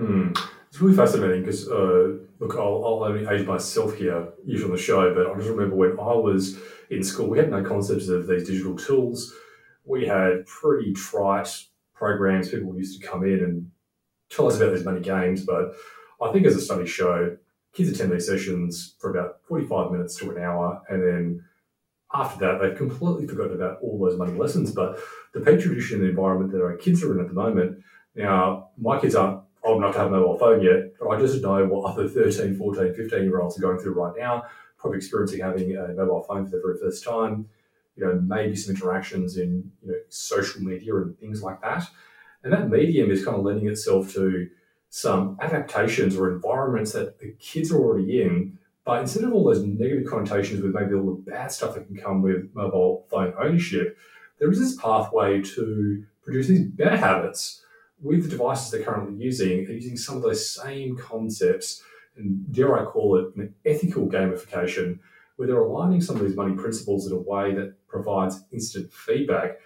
mm. 0.00 0.38
It's 0.68 0.80
really 0.80 0.96
fascinating 0.96 1.42
because, 1.42 1.68
uh, 1.68 2.16
look, 2.38 2.54
I'll, 2.54 2.84
I'll, 2.84 3.04
only 3.04 3.26
age 3.26 3.44
myself 3.44 3.94
here, 3.94 4.28
usually 4.44 4.70
on 4.70 4.76
the 4.76 4.82
show, 4.82 5.12
but 5.12 5.26
I 5.26 5.34
just 5.34 5.48
remember 5.48 5.74
when 5.74 5.98
I 5.98 6.14
was 6.14 6.58
in 6.90 7.02
school, 7.02 7.28
we 7.28 7.38
had 7.38 7.50
no 7.50 7.64
concepts 7.64 8.08
of 8.08 8.28
these 8.28 8.46
digital 8.46 8.76
tools. 8.76 9.34
We 9.84 10.06
had 10.06 10.46
pretty 10.46 10.92
trite 10.92 11.48
programs. 11.92 12.50
People 12.50 12.76
used 12.76 13.00
to 13.00 13.06
come 13.06 13.24
in 13.24 13.40
and 13.40 13.70
tell 14.30 14.46
us 14.46 14.58
about 14.58 14.72
these 14.72 14.84
money 14.84 15.00
games, 15.00 15.44
but 15.44 15.74
I 16.22 16.30
think 16.30 16.46
as 16.46 16.54
the 16.54 16.60
studies 16.60 16.90
show, 16.90 17.36
kids 17.72 17.90
attend 17.90 18.12
these 18.12 18.26
sessions 18.26 18.94
for 19.00 19.10
about 19.10 19.40
45 19.48 19.90
minutes 19.90 20.16
to 20.16 20.30
an 20.30 20.40
hour, 20.40 20.82
and 20.88 21.02
then 21.02 21.44
after 22.14 22.38
that, 22.40 22.60
they've 22.60 22.76
completely 22.76 23.26
forgotten 23.26 23.54
about 23.54 23.78
all 23.82 23.98
those 23.98 24.18
money 24.18 24.38
lessons. 24.38 24.72
But 24.72 24.98
the 25.34 25.40
petri 25.40 25.74
dish 25.74 25.92
and 25.92 26.02
the 26.02 26.08
environment 26.08 26.52
that 26.52 26.62
our 26.62 26.76
kids 26.76 27.02
are 27.02 27.12
in 27.12 27.20
at 27.20 27.28
the 27.28 27.34
moment, 27.34 27.78
now, 28.14 28.70
my 28.76 28.98
kids 28.98 29.14
aren't 29.14 29.42
old 29.64 29.78
enough 29.78 29.94
to 29.94 29.98
have 30.00 30.08
a 30.08 30.10
mobile 30.10 30.38
phone 30.38 30.62
yet, 30.62 30.94
but 30.98 31.08
I 31.08 31.20
just 31.20 31.42
know 31.42 31.64
what 31.66 31.90
other 31.90 32.08
13, 32.08 32.56
14, 32.56 32.94
15 32.94 33.22
year 33.22 33.40
olds 33.40 33.58
are 33.58 33.60
going 33.60 33.78
through 33.78 33.92
right 33.92 34.14
now, 34.18 34.44
probably 34.78 34.98
experiencing 34.98 35.40
having 35.40 35.76
a 35.76 35.88
mobile 35.88 36.22
phone 36.22 36.46
for 36.46 36.52
the 36.52 36.62
very 36.64 36.78
first 36.78 37.04
time, 37.04 37.48
you 37.96 38.04
know, 38.04 38.20
maybe 38.20 38.56
some 38.56 38.74
interactions 38.74 39.36
in 39.36 39.70
you 39.84 39.92
know, 39.92 39.98
social 40.08 40.62
media 40.62 40.96
and 40.96 41.18
things 41.18 41.42
like 41.42 41.60
that. 41.60 41.86
And 42.42 42.52
that 42.52 42.70
medium 42.70 43.10
is 43.10 43.24
kind 43.24 43.36
of 43.36 43.44
lending 43.44 43.68
itself 43.68 44.12
to 44.14 44.48
some 44.88 45.36
adaptations 45.40 46.16
or 46.16 46.32
environments 46.32 46.92
that 46.92 47.18
the 47.20 47.32
kids 47.38 47.70
are 47.70 47.78
already 47.78 48.22
in. 48.22 48.58
But 48.84 49.00
instead 49.00 49.24
of 49.24 49.32
all 49.32 49.44
those 49.44 49.62
negative 49.62 50.06
connotations 50.06 50.62
with 50.62 50.74
maybe 50.74 50.94
all 50.94 51.14
the 51.14 51.30
bad 51.30 51.52
stuff 51.52 51.74
that 51.74 51.86
can 51.86 51.96
come 51.96 52.22
with 52.22 52.50
mobile 52.54 53.06
phone 53.10 53.34
ownership, 53.38 53.98
there 54.38 54.50
is 54.50 54.58
this 54.58 54.76
pathway 54.76 55.42
to 55.42 56.04
produce 56.24 56.48
these 56.48 56.62
better 56.62 56.96
habits 56.96 57.62
with 58.02 58.24
the 58.24 58.28
devices 58.28 58.70
they're 58.70 58.82
currently 58.82 59.22
using, 59.22 59.64
they're 59.64 59.74
using 59.74 59.96
some 59.96 60.16
of 60.16 60.22
those 60.22 60.48
same 60.48 60.96
concepts, 60.96 61.82
and 62.16 62.52
dare 62.52 62.78
I 62.78 62.84
call 62.84 63.16
it 63.16 63.34
an 63.36 63.54
ethical 63.64 64.06
gamification, 64.06 64.98
where 65.36 65.48
they're 65.48 65.60
aligning 65.60 66.00
some 66.00 66.16
of 66.16 66.22
these 66.22 66.36
money 66.36 66.54
principles 66.54 67.06
in 67.06 67.12
a 67.12 67.20
way 67.20 67.54
that 67.54 67.74
provides 67.88 68.44
instant 68.52 68.92
feedback. 68.92 69.58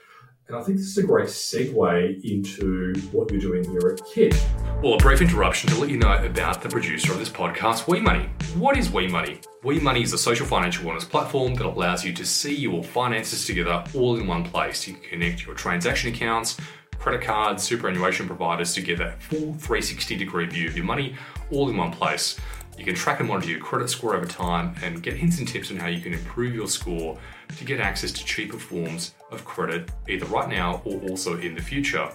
And 0.47 0.57
I 0.59 0.63
think 0.63 0.77
this 0.77 0.89
is 0.89 0.99
a 0.99 1.03
great 1.03 1.29
segue 1.29 2.23
into 2.23 2.93
what 3.13 3.31
you're 3.31 3.41
doing 3.41 3.65
here 3.71 3.89
at 3.89 4.01
Kit. 4.13 4.39
Well, 4.83 4.95
a 4.95 4.99
brief 4.99 5.23
interruption 5.23 5.71
to 5.71 5.81
let 5.81 5.89
you 5.89 5.97
know 5.97 6.23
about 6.23 6.61
the 6.61 6.69
producer 6.69 7.13
of 7.13 7.19
this 7.19 7.31
podcast, 7.31 7.85
WeMoney. 7.85 8.29
What 8.55 8.77
is 8.77 8.89
WeMoney? 8.89 9.43
WeMoney 9.63 10.03
is 10.03 10.13
a 10.13 10.19
social 10.19 10.45
financial 10.45 10.85
wellness 10.85 11.09
platform 11.09 11.55
that 11.55 11.65
allows 11.65 12.05
you 12.05 12.13
to 12.13 12.27
see 12.27 12.55
your 12.55 12.85
finances 12.85 13.47
together 13.47 13.83
all 13.95 14.19
in 14.19 14.27
one 14.27 14.45
place. 14.45 14.87
You 14.87 14.95
can 14.95 15.09
connect 15.09 15.47
your 15.47 15.55
transaction 15.55 16.13
accounts, 16.13 16.59
credit 16.99 17.23
cards, 17.23 17.63
superannuation 17.63 18.27
providers 18.27 18.75
to 18.75 18.83
get 18.83 18.99
that 18.99 19.23
full 19.23 19.55
360 19.55 20.17
degree 20.17 20.47
view 20.47 20.69
of 20.69 20.77
your 20.77 20.87
money 20.87 21.17
all 21.51 21.69
in 21.69 21.77
one 21.77 21.93
place. 21.93 22.39
You 22.77 22.85
can 22.85 22.95
track 22.95 23.21
and 23.21 23.29
monitor 23.29 23.51
your 23.51 23.61
credit 23.61 23.89
score 23.89 24.17
over 24.17 24.27
time 24.27 24.75
and 24.83 25.03
get 25.03 25.15
hints 25.15 25.39
and 25.39 25.47
tips 25.47 25.71
on 25.71 25.77
how 25.77 25.87
you 25.87 26.01
can 26.01 26.13
improve 26.13 26.55
your 26.55 26.67
score 26.67 27.17
to 27.57 27.65
get 27.65 27.79
access 27.79 28.11
to 28.13 28.25
cheaper 28.25 28.59
forms 28.59 29.15
of 29.31 29.45
credit 29.45 29.91
either 30.09 30.27
right 30.27 30.49
now 30.49 30.83
or 30.85 31.01
also 31.09 31.39
in 31.39 31.55
the 31.55 31.63
future. 31.63 32.11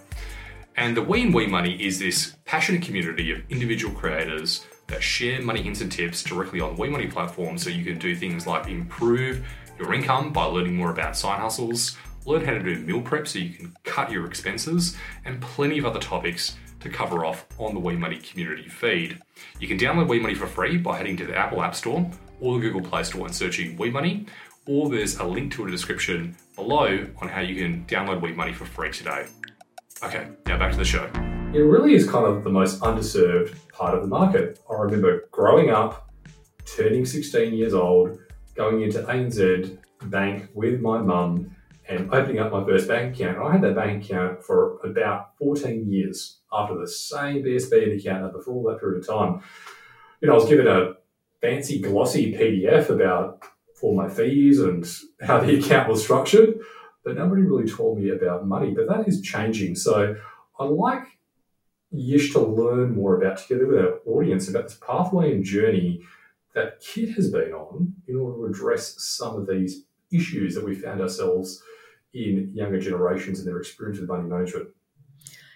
And 0.75 0.95
the 0.95 1.01
We 1.01 1.23
and 1.23 1.33
We 1.33 1.47
Money 1.47 1.75
is 1.81 1.99
this 1.99 2.35
passionate 2.45 2.81
community 2.81 3.31
of 3.31 3.41
individual 3.49 3.93
creators 3.93 4.65
that 4.87 5.03
share 5.03 5.41
money 5.41 5.61
hints 5.61 5.81
and 5.81 5.91
tips 5.91 6.23
directly 6.23 6.59
on 6.59 6.75
the 6.75 6.81
We 6.81 6.89
Money 6.89 7.07
platform 7.07 7.57
so 7.57 7.69
you 7.69 7.85
can 7.85 7.97
do 7.97 8.15
things 8.15 8.45
like 8.45 8.67
improve 8.67 9.45
your 9.77 9.93
income 9.93 10.33
by 10.33 10.43
learning 10.43 10.75
more 10.75 10.91
about 10.91 11.15
side 11.15 11.39
hustles, 11.39 11.97
learn 12.29 12.45
how 12.45 12.53
to 12.53 12.61
do 12.61 12.79
meal 12.81 13.01
prep 13.01 13.27
so 13.27 13.39
you 13.39 13.49
can 13.49 13.73
cut 13.83 14.11
your 14.11 14.27
expenses, 14.27 14.95
and 15.25 15.41
plenty 15.41 15.79
of 15.79 15.85
other 15.85 15.99
topics 15.99 16.55
to 16.79 16.87
cover 16.87 17.25
off 17.25 17.47
on 17.57 17.73
the 17.73 17.81
WeMoney 17.81 18.23
community 18.23 18.69
feed. 18.69 19.19
You 19.59 19.67
can 19.67 19.79
download 19.79 20.07
WeMoney 20.07 20.37
for 20.37 20.45
free 20.45 20.77
by 20.77 20.95
heading 20.95 21.17
to 21.17 21.25
the 21.25 21.35
Apple 21.35 21.63
App 21.63 21.73
Store 21.73 22.09
or 22.39 22.55
the 22.55 22.61
Google 22.61 22.81
Play 22.81 23.03
Store 23.03 23.25
and 23.25 23.35
searching 23.35 23.75
WeMoney, 23.77 24.27
or 24.67 24.89
there's 24.89 25.17
a 25.17 25.23
link 25.25 25.51
to 25.53 25.65
a 25.65 25.71
description 25.71 26.37
below 26.55 27.05
on 27.19 27.27
how 27.27 27.41
you 27.41 27.55
can 27.55 27.83
download 27.85 28.21
WeMoney 28.21 28.53
for 28.53 28.65
free 28.65 28.91
today. 28.91 29.25
Okay, 30.03 30.27
now 30.45 30.57
back 30.57 30.71
to 30.71 30.77
the 30.77 30.85
show. 30.85 31.09
It 31.51 31.61
really 31.61 31.95
is 31.95 32.07
kind 32.07 32.27
of 32.27 32.43
the 32.43 32.51
most 32.51 32.79
underserved 32.81 33.55
part 33.69 33.95
of 33.95 34.01
the 34.01 34.07
market. 34.07 34.59
I 34.69 34.75
remember 34.75 35.27
growing 35.31 35.71
up, 35.71 36.11
turning 36.77 37.05
16 37.05 37.53
years 37.55 37.73
old, 37.73 38.19
going 38.53 38.83
into 38.83 39.01
ANZ 39.01 39.79
Bank 40.05 40.49
with 40.53 40.79
my 40.79 40.99
mum 40.99 41.55
and 41.89 42.13
opening 42.13 42.39
up 42.39 42.51
my 42.51 42.63
first 42.63 42.87
bank 42.87 43.15
account. 43.15 43.39
I 43.39 43.53
had 43.53 43.63
that 43.63 43.75
bank 43.75 44.05
account 44.05 44.43
for 44.43 44.77
about 44.83 45.35
14 45.39 45.91
years 45.91 46.39
after 46.53 46.77
the 46.77 46.87
same 46.87 47.43
BSB 47.43 47.99
account 47.99 48.31
for 48.43 48.53
all 48.53 48.63
that 48.69 48.79
period 48.79 49.01
of 49.01 49.07
time. 49.07 49.41
You 50.21 50.27
know, 50.27 50.33
I 50.33 50.37
was 50.37 50.47
given 50.47 50.67
a 50.67 50.93
fancy 51.41 51.81
glossy 51.81 52.33
PDF 52.33 52.89
about 52.89 53.43
all 53.81 53.95
my 53.95 54.07
fees 54.07 54.59
and 54.59 54.85
how 55.21 55.39
the 55.39 55.57
account 55.59 55.89
was 55.89 56.03
structured, 56.03 56.59
but 57.03 57.15
nobody 57.15 57.41
really 57.41 57.67
told 57.67 57.97
me 57.97 58.09
about 58.09 58.45
money. 58.45 58.71
But 58.71 58.87
that 58.87 59.07
is 59.07 59.21
changing. 59.21 59.75
So 59.75 60.15
I 60.59 60.63
like 60.65 61.05
Yish 61.91 62.33
to 62.33 62.39
learn 62.39 62.93
more 62.93 63.19
about 63.19 63.39
together 63.39 63.65
with 63.65 63.79
our 63.79 63.99
audience 64.05 64.47
about 64.47 64.65
this 64.65 64.77
pathway 64.85 65.31
and 65.31 65.43
journey 65.43 66.01
that 66.53 66.81
Kit 66.81 67.15
has 67.15 67.31
been 67.31 67.51
on 67.51 67.95
in 68.07 68.15
order 68.15 68.37
to 68.37 68.45
address 68.45 68.95
some 68.99 69.37
of 69.37 69.47
these 69.47 69.85
issues 70.11 70.53
that 70.53 70.65
we 70.65 70.75
found 70.75 71.01
ourselves 71.01 71.63
in 72.13 72.51
younger 72.53 72.79
generations 72.79 73.39
and 73.39 73.47
their 73.47 73.59
experience 73.59 73.99
with 73.99 74.09
money 74.09 74.27
management. 74.27 74.69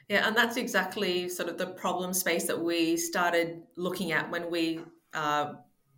Yeah, 0.10 0.28
and 0.28 0.36
that's 0.36 0.58
exactly 0.58 1.30
sort 1.30 1.50
of 1.50 1.58
the 1.58 1.68
problem 1.68 2.14
space 2.14 2.46
that 2.48 2.60
we 2.60 2.98
started 2.98 3.64
looking 3.78 4.12
at 4.12 4.30
when 4.30 4.52
we 4.52 4.82
uh, 5.14 5.54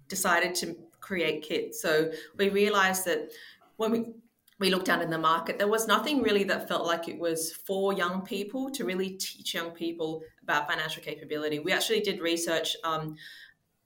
decided 0.07 0.55
to 0.55 0.75
create 1.00 1.43
Kit. 1.43 1.75
So 1.75 2.12
we 2.38 2.50
realized 2.50 3.05
that 3.05 3.31
when 3.77 3.91
we 3.91 4.05
we 4.57 4.69
looked 4.69 4.88
out 4.88 5.01
in 5.01 5.09
the 5.09 5.17
market, 5.17 5.57
there 5.57 5.67
was 5.67 5.85
nothing 5.85 6.21
really 6.21 6.45
that 6.45 6.69
felt 6.69 6.88
like 6.88 7.09
it 7.09 7.19
was 7.19 7.51
for 7.51 7.91
young 7.91 8.21
people 8.21 8.71
to 8.71 8.85
really 8.85 9.09
teach 9.09 9.53
young 9.53 9.71
people 9.71 10.21
about 10.43 10.69
financial 10.69 11.03
capability. 11.03 11.59
We 11.59 11.74
actually 11.74 12.00
did 12.00 12.21
research 12.21 12.77
um, 12.85 13.17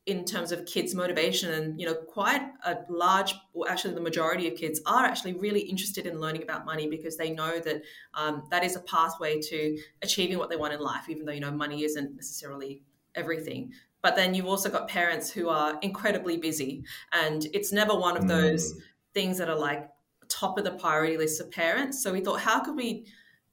in 0.10 0.26
terms 0.26 0.52
of 0.52 0.66
kids 0.66 0.96
motivation 0.96 1.52
and 1.54 1.80
you 1.80 1.86
know 1.86 1.94
quite 1.94 2.42
a 2.66 2.78
large 2.90 3.36
or 3.54 3.70
actually 3.70 3.94
the 3.94 4.02
majority 4.02 4.48
of 4.48 4.56
kids 4.58 4.82
are 4.86 5.06
actually 5.06 5.34
really 5.34 5.62
interested 5.62 6.08
in 6.08 6.20
learning 6.20 6.42
about 6.42 6.66
money 6.66 6.88
because 6.88 7.16
they 7.16 7.30
know 7.30 7.60
that 7.60 7.82
um, 8.16 8.44
that 8.50 8.64
is 8.64 8.76
a 8.76 8.80
pathway 8.82 9.40
to 9.40 9.78
achieving 10.02 10.38
what 10.38 10.50
they 10.50 10.56
want 10.56 10.74
in 10.74 10.80
life 10.80 11.10
even 11.10 11.26
though 11.26 11.32
you 11.32 11.40
know 11.40 11.52
money 11.52 11.84
isn't 11.84 12.16
necessarily 12.16 12.82
everything 13.16 13.72
but 14.02 14.16
then 14.16 14.34
you've 14.34 14.48
also 14.48 14.70
got 14.70 14.88
parents 14.88 15.30
who 15.30 15.50
are 15.50 15.78
incredibly 15.82 16.38
busy 16.38 16.84
and 17.12 17.48
it's 17.54 17.72
never 17.72 17.94
one 17.94 18.18
of 18.18 18.28
those 18.28 18.74
mm. 18.74 18.82
things 19.14 19.38
that 19.38 19.50
are 19.50 19.58
like 19.58 19.90
top 20.28 20.58
of 20.58 20.64
the 20.64 20.72
priority 20.72 21.18
list 21.18 21.40
of 21.40 21.52
parents 21.52 22.02
so 22.02 22.12
we 22.12 22.20
thought 22.20 22.40
how 22.40 22.60
could 22.60 22.76
we 22.76 23.06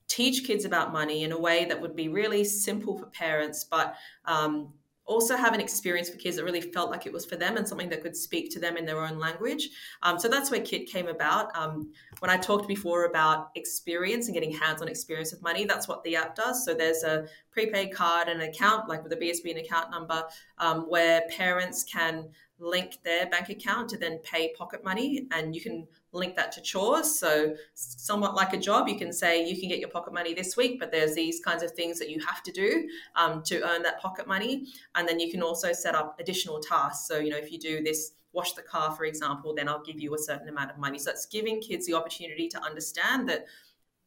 teach 0.08 0.46
kids 0.46 0.64
about 0.64 0.92
money 0.92 1.24
in 1.24 1.32
a 1.32 1.38
way 1.38 1.64
that 1.64 1.80
would 1.80 1.96
be 1.96 2.08
really 2.08 2.44
simple 2.44 2.96
for 2.96 3.06
parents 3.06 3.64
but 3.64 3.96
um, 4.24 4.72
also 5.06 5.36
have 5.36 5.54
an 5.54 5.60
experience 5.60 6.10
for 6.10 6.16
kids 6.16 6.36
that 6.36 6.44
really 6.44 6.60
felt 6.60 6.90
like 6.90 7.06
it 7.06 7.12
was 7.12 7.24
for 7.24 7.36
them 7.36 7.56
and 7.56 7.66
something 7.66 7.88
that 7.88 8.02
could 8.02 8.16
speak 8.16 8.50
to 8.50 8.58
them 8.58 8.76
in 8.76 8.84
their 8.84 9.00
own 9.04 9.18
language. 9.18 9.70
Um, 10.02 10.18
so 10.18 10.28
that's 10.28 10.50
where 10.50 10.60
Kit 10.60 10.88
came 10.88 11.06
about. 11.06 11.56
Um, 11.56 11.92
when 12.18 12.30
I 12.30 12.36
talked 12.36 12.66
before 12.66 13.04
about 13.04 13.50
experience 13.54 14.26
and 14.26 14.34
getting 14.34 14.52
hands 14.52 14.82
on 14.82 14.88
experience 14.88 15.32
with 15.32 15.42
money, 15.42 15.64
that's 15.64 15.86
what 15.86 16.02
the 16.02 16.16
app 16.16 16.34
does. 16.34 16.64
So 16.64 16.74
there's 16.74 17.04
a 17.04 17.28
prepaid 17.50 17.94
card 17.94 18.28
and 18.28 18.42
an 18.42 18.48
account, 18.48 18.88
like 18.88 19.02
with 19.02 19.12
a 19.12 19.16
BSB 19.16 19.50
and 19.50 19.60
account 19.60 19.90
number, 19.90 20.24
um, 20.58 20.82
where 20.88 21.22
parents 21.30 21.84
can 21.84 22.28
link 22.58 22.98
their 23.04 23.26
bank 23.26 23.48
account 23.48 23.88
to 23.90 23.98
then 23.98 24.18
pay 24.18 24.52
pocket 24.54 24.82
money 24.82 25.26
and 25.30 25.54
you 25.54 25.60
can 25.60 25.86
link 26.16 26.36
that 26.36 26.52
to 26.52 26.60
chores. 26.60 27.18
So, 27.18 27.54
somewhat 27.74 28.34
like 28.34 28.52
a 28.52 28.58
job, 28.58 28.88
you 28.88 28.98
can 28.98 29.12
say 29.12 29.46
you 29.46 29.58
can 29.58 29.68
get 29.68 29.78
your 29.78 29.88
pocket 29.88 30.12
money 30.12 30.34
this 30.34 30.56
week, 30.56 30.80
but 30.80 30.90
there's 30.90 31.14
these 31.14 31.40
kinds 31.40 31.62
of 31.62 31.72
things 31.72 31.98
that 31.98 32.10
you 32.10 32.20
have 32.26 32.42
to 32.44 32.52
do 32.52 32.88
um, 33.14 33.42
to 33.44 33.62
earn 33.68 33.82
that 33.82 34.00
pocket 34.00 34.26
money. 34.26 34.66
And 34.94 35.08
then 35.08 35.20
you 35.20 35.30
can 35.30 35.42
also 35.42 35.72
set 35.72 35.94
up 35.94 36.18
additional 36.18 36.60
tasks. 36.60 37.06
So, 37.06 37.18
you 37.18 37.30
know, 37.30 37.36
if 37.36 37.52
you 37.52 37.58
do 37.58 37.82
this 37.82 38.12
wash 38.32 38.52
the 38.52 38.62
car, 38.62 38.94
for 38.94 39.06
example, 39.06 39.54
then 39.54 39.68
I'll 39.68 39.82
give 39.82 39.98
you 39.98 40.14
a 40.14 40.18
certain 40.18 40.48
amount 40.48 40.70
of 40.70 40.78
money. 40.78 40.98
So 40.98 41.10
it's 41.10 41.26
giving 41.26 41.60
kids 41.60 41.86
the 41.86 41.94
opportunity 41.94 42.48
to 42.48 42.62
understand 42.62 43.28
that 43.30 43.46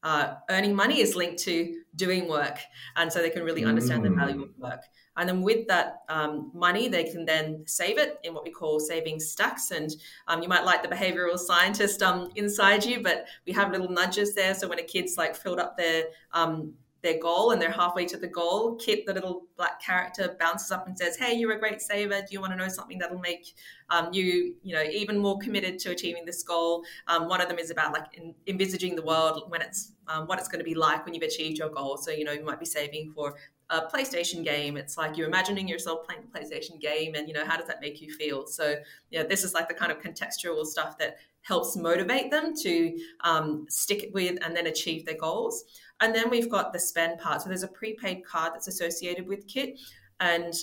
uh, 0.04 0.36
earning 0.50 0.76
money 0.76 1.02
is 1.02 1.16
linked 1.16 1.40
to 1.44 1.82
doing 1.96 2.30
work. 2.30 2.60
And 2.96 3.12
so 3.12 3.20
they 3.20 3.32
can 3.32 3.44
really 3.44 3.66
understand 3.66 4.02
mm. 4.02 4.10
the 4.10 4.16
value 4.16 4.44
of 4.44 4.58
work. 4.58 4.84
And 5.20 5.28
then 5.28 5.42
with 5.42 5.68
that 5.68 6.04
um, 6.08 6.50
money, 6.54 6.88
they 6.88 7.04
can 7.04 7.26
then 7.26 7.64
save 7.68 7.98
it 7.98 8.18
in 8.24 8.34
what 8.34 8.46
we 8.46 8.52
call 8.52 8.80
saving 8.80 9.20
stacks. 9.20 9.72
And 9.72 9.92
um, 10.28 10.42
you 10.42 10.48
might 10.48 10.64
like 10.64 10.82
the 10.82 10.88
behavioral 10.88 11.38
scientist 11.38 12.02
um, 12.02 12.32
inside 12.36 12.86
you, 12.86 13.04
but 13.04 13.26
we 13.46 13.52
have 13.52 13.72
little 13.72 13.90
nudges 13.90 14.34
there. 14.34 14.56
So 14.56 14.68
when 14.70 14.80
a 14.80 14.84
kid's 14.84 15.18
like 15.18 15.36
filled 15.36 15.60
up 15.60 15.78
their 15.78 16.06
um, 16.32 16.74
their 17.02 17.18
goal 17.18 17.52
and 17.52 17.62
they're 17.62 17.72
halfway 17.72 18.06
to 18.06 18.18
the 18.18 18.28
goal, 18.28 18.76
Kit, 18.76 19.06
the 19.06 19.14
little 19.14 19.44
black 19.56 19.82
character, 19.82 20.36
bounces 20.40 20.72
up 20.72 20.86
and 20.86 20.98
says, 20.98 21.16
"Hey, 21.16 21.34
you're 21.34 21.54
a 21.54 21.60
great 21.60 21.82
saver. 21.82 22.20
Do 22.20 22.28
you 22.32 22.42
want 22.42 22.52
to 22.52 22.58
know 22.58 22.68
something 22.68 22.98
that'll 22.98 23.20
make 23.20 23.54
um, 23.90 24.10
you, 24.12 24.56
you 24.64 24.76
know, 24.76 24.84
even 24.84 25.18
more 25.18 25.40
committed 25.40 25.80
to 25.80 25.92
achieving 25.92 26.26
this 26.26 26.44
goal?" 26.44 26.84
Um, 27.08 27.30
one 27.30 27.40
of 27.40 27.48
them 27.48 27.58
is 27.58 27.72
about 27.72 27.94
like 27.94 28.18
in, 28.18 28.36
envisaging 28.48 28.96
the 28.96 29.02
world 29.02 29.46
when 29.48 29.62
it's 29.62 29.94
um, 30.08 30.28
what 30.28 30.40
it's 30.40 30.50
going 30.50 30.60
to 30.60 30.66
be 30.66 30.76
like 30.76 31.06
when 31.06 31.14
you've 31.14 31.24
achieved 31.24 31.58
your 31.58 31.70
goal. 31.70 31.98
So 31.98 32.12
you 32.12 32.26
know, 32.26 32.34
you 32.34 32.44
might 32.44 32.60
be 32.60 32.66
saving 32.66 33.14
for 33.14 33.36
a 33.70 33.82
PlayStation 33.82 34.44
game. 34.44 34.78
It's 34.78 34.98
like 34.98 35.18
you're 35.18 35.28
imagining 35.28 35.68
yourself 35.68 36.06
playing 36.06 36.24
a 36.24 36.38
PlayStation 36.38 36.80
game, 36.80 37.16
and 37.16 37.28
you 37.28 37.34
know, 37.34 37.46
how 37.46 37.58
does 37.58 37.68
that 37.68 37.82
make 37.82 38.02
you 38.02 38.14
feel? 38.14 38.48
So 38.48 38.76
yeah, 39.12 39.24
this 39.24 39.44
is 39.44 39.54
like 39.54 39.68
the 39.68 39.74
kind 39.74 39.92
of 39.92 40.00
contextual 40.00 40.66
stuff 40.66 40.98
that 40.98 41.18
helps 41.42 41.76
motivate 41.76 42.32
them 42.32 42.54
to 42.64 43.00
um, 43.22 43.66
stick 43.70 44.10
with 44.14 44.38
and 44.44 44.56
then 44.56 44.68
achieve 44.68 45.06
their 45.06 45.18
goals. 45.18 45.64
And 46.02 46.14
then 46.14 46.30
we've 46.30 46.50
got 46.50 46.74
the 46.74 46.80
spend 46.80 47.20
part. 47.20 47.42
So 47.42 47.50
there's 47.50 47.64
a 47.64 47.68
prepaid 47.68 48.26
card 48.26 48.54
that's 48.54 48.68
associated 48.68 49.28
with 49.28 49.48
Kit, 49.48 49.80
and 50.20 50.54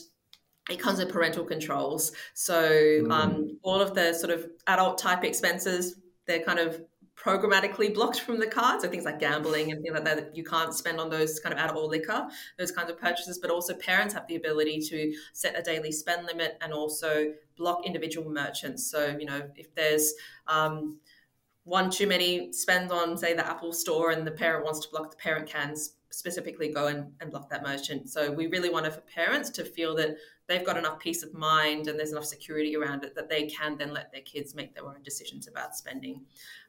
it 0.68 0.80
comes 0.80 0.98
with 0.98 1.10
parental 1.10 1.44
controls. 1.44 2.12
So 2.34 2.62
mm. 2.62 3.12
um, 3.12 3.58
all 3.62 3.80
of 3.80 3.94
the 3.94 4.12
sort 4.12 4.32
of 4.32 4.46
adult 4.66 4.98
type 4.98 5.22
expenses, 5.25 6.00
they're 6.26 6.42
kind 6.42 6.58
of 6.58 6.82
programmatically 7.16 7.94
blocked 7.94 8.20
from 8.20 8.38
the 8.38 8.46
card. 8.46 8.80
So 8.80 8.88
things 8.88 9.04
like 9.04 9.18
gambling 9.18 9.73
and 9.73 9.82
things 9.82 9.94
like 9.94 10.04
that, 10.04 10.37
you 10.37 10.44
can't 10.44 10.75
spend 10.75 11.00
on 11.00 11.11
those 11.11 11.40
kind 11.40 11.52
of 11.52 11.58
alcohol 11.58 11.88
liquor, 11.88 12.28
those 12.58 12.70
kinds 12.70 12.90
of 12.90 12.99
purchases. 12.99 13.38
But 13.38 13.50
also 13.50 13.75
parents 13.75 14.14
have 14.14 14.26
the 14.26 14.37
ability 14.37 14.80
to 14.90 15.14
set 15.32 15.58
a 15.58 15.62
daily 15.62 15.92
spend 15.92 16.26
limit 16.26 16.58
and 16.61 16.73
also 16.73 17.32
block 17.56 17.87
individual 17.87 18.30
merchants. 18.30 18.90
So, 18.90 19.16
you 19.18 19.26
know, 19.26 19.49
if 19.56 19.75
there's 19.75 20.12
um, 20.46 20.99
one 21.64 21.90
too 21.90 22.06
many 22.06 22.52
spend 22.52 22.92
on, 22.92 23.16
say, 23.16 23.35
the 23.35 23.46
Apple 23.46 23.73
store 23.73 24.11
and 24.11 24.26
the 24.26 24.30
parent 24.30 24.64
wants 24.64 24.80
to 24.80 24.90
block, 24.90 25.11
the 25.11 25.16
parent 25.16 25.49
can 25.49 25.75
specifically 26.11 26.68
go 26.73 26.87
and, 26.87 27.12
and 27.20 27.30
block 27.30 27.50
that 27.50 27.62
merchant. 27.62 28.08
So 28.08 28.30
we 28.30 28.46
really 28.46 28.70
want 28.70 28.87
for 28.92 29.00
parents 29.00 29.50
to 29.50 29.64
feel 29.64 29.94
that 29.96 30.16
they've 30.48 30.64
got 30.64 30.76
enough 30.76 30.98
peace 30.98 31.22
of 31.22 31.34
mind 31.34 31.88
and 31.88 31.98
there's 31.98 32.12
enough 32.12 32.24
security 32.24 32.76
around 32.76 33.04
it 33.04 33.14
that 33.14 33.28
they 33.28 33.46
can 33.46 33.76
then 33.76 33.92
let 33.92 34.12
their 34.12 34.20
kids 34.22 34.54
make 34.54 34.74
their 34.74 34.84
own 34.84 35.02
decisions 35.02 35.48
about 35.48 35.74
spending. 35.74 36.20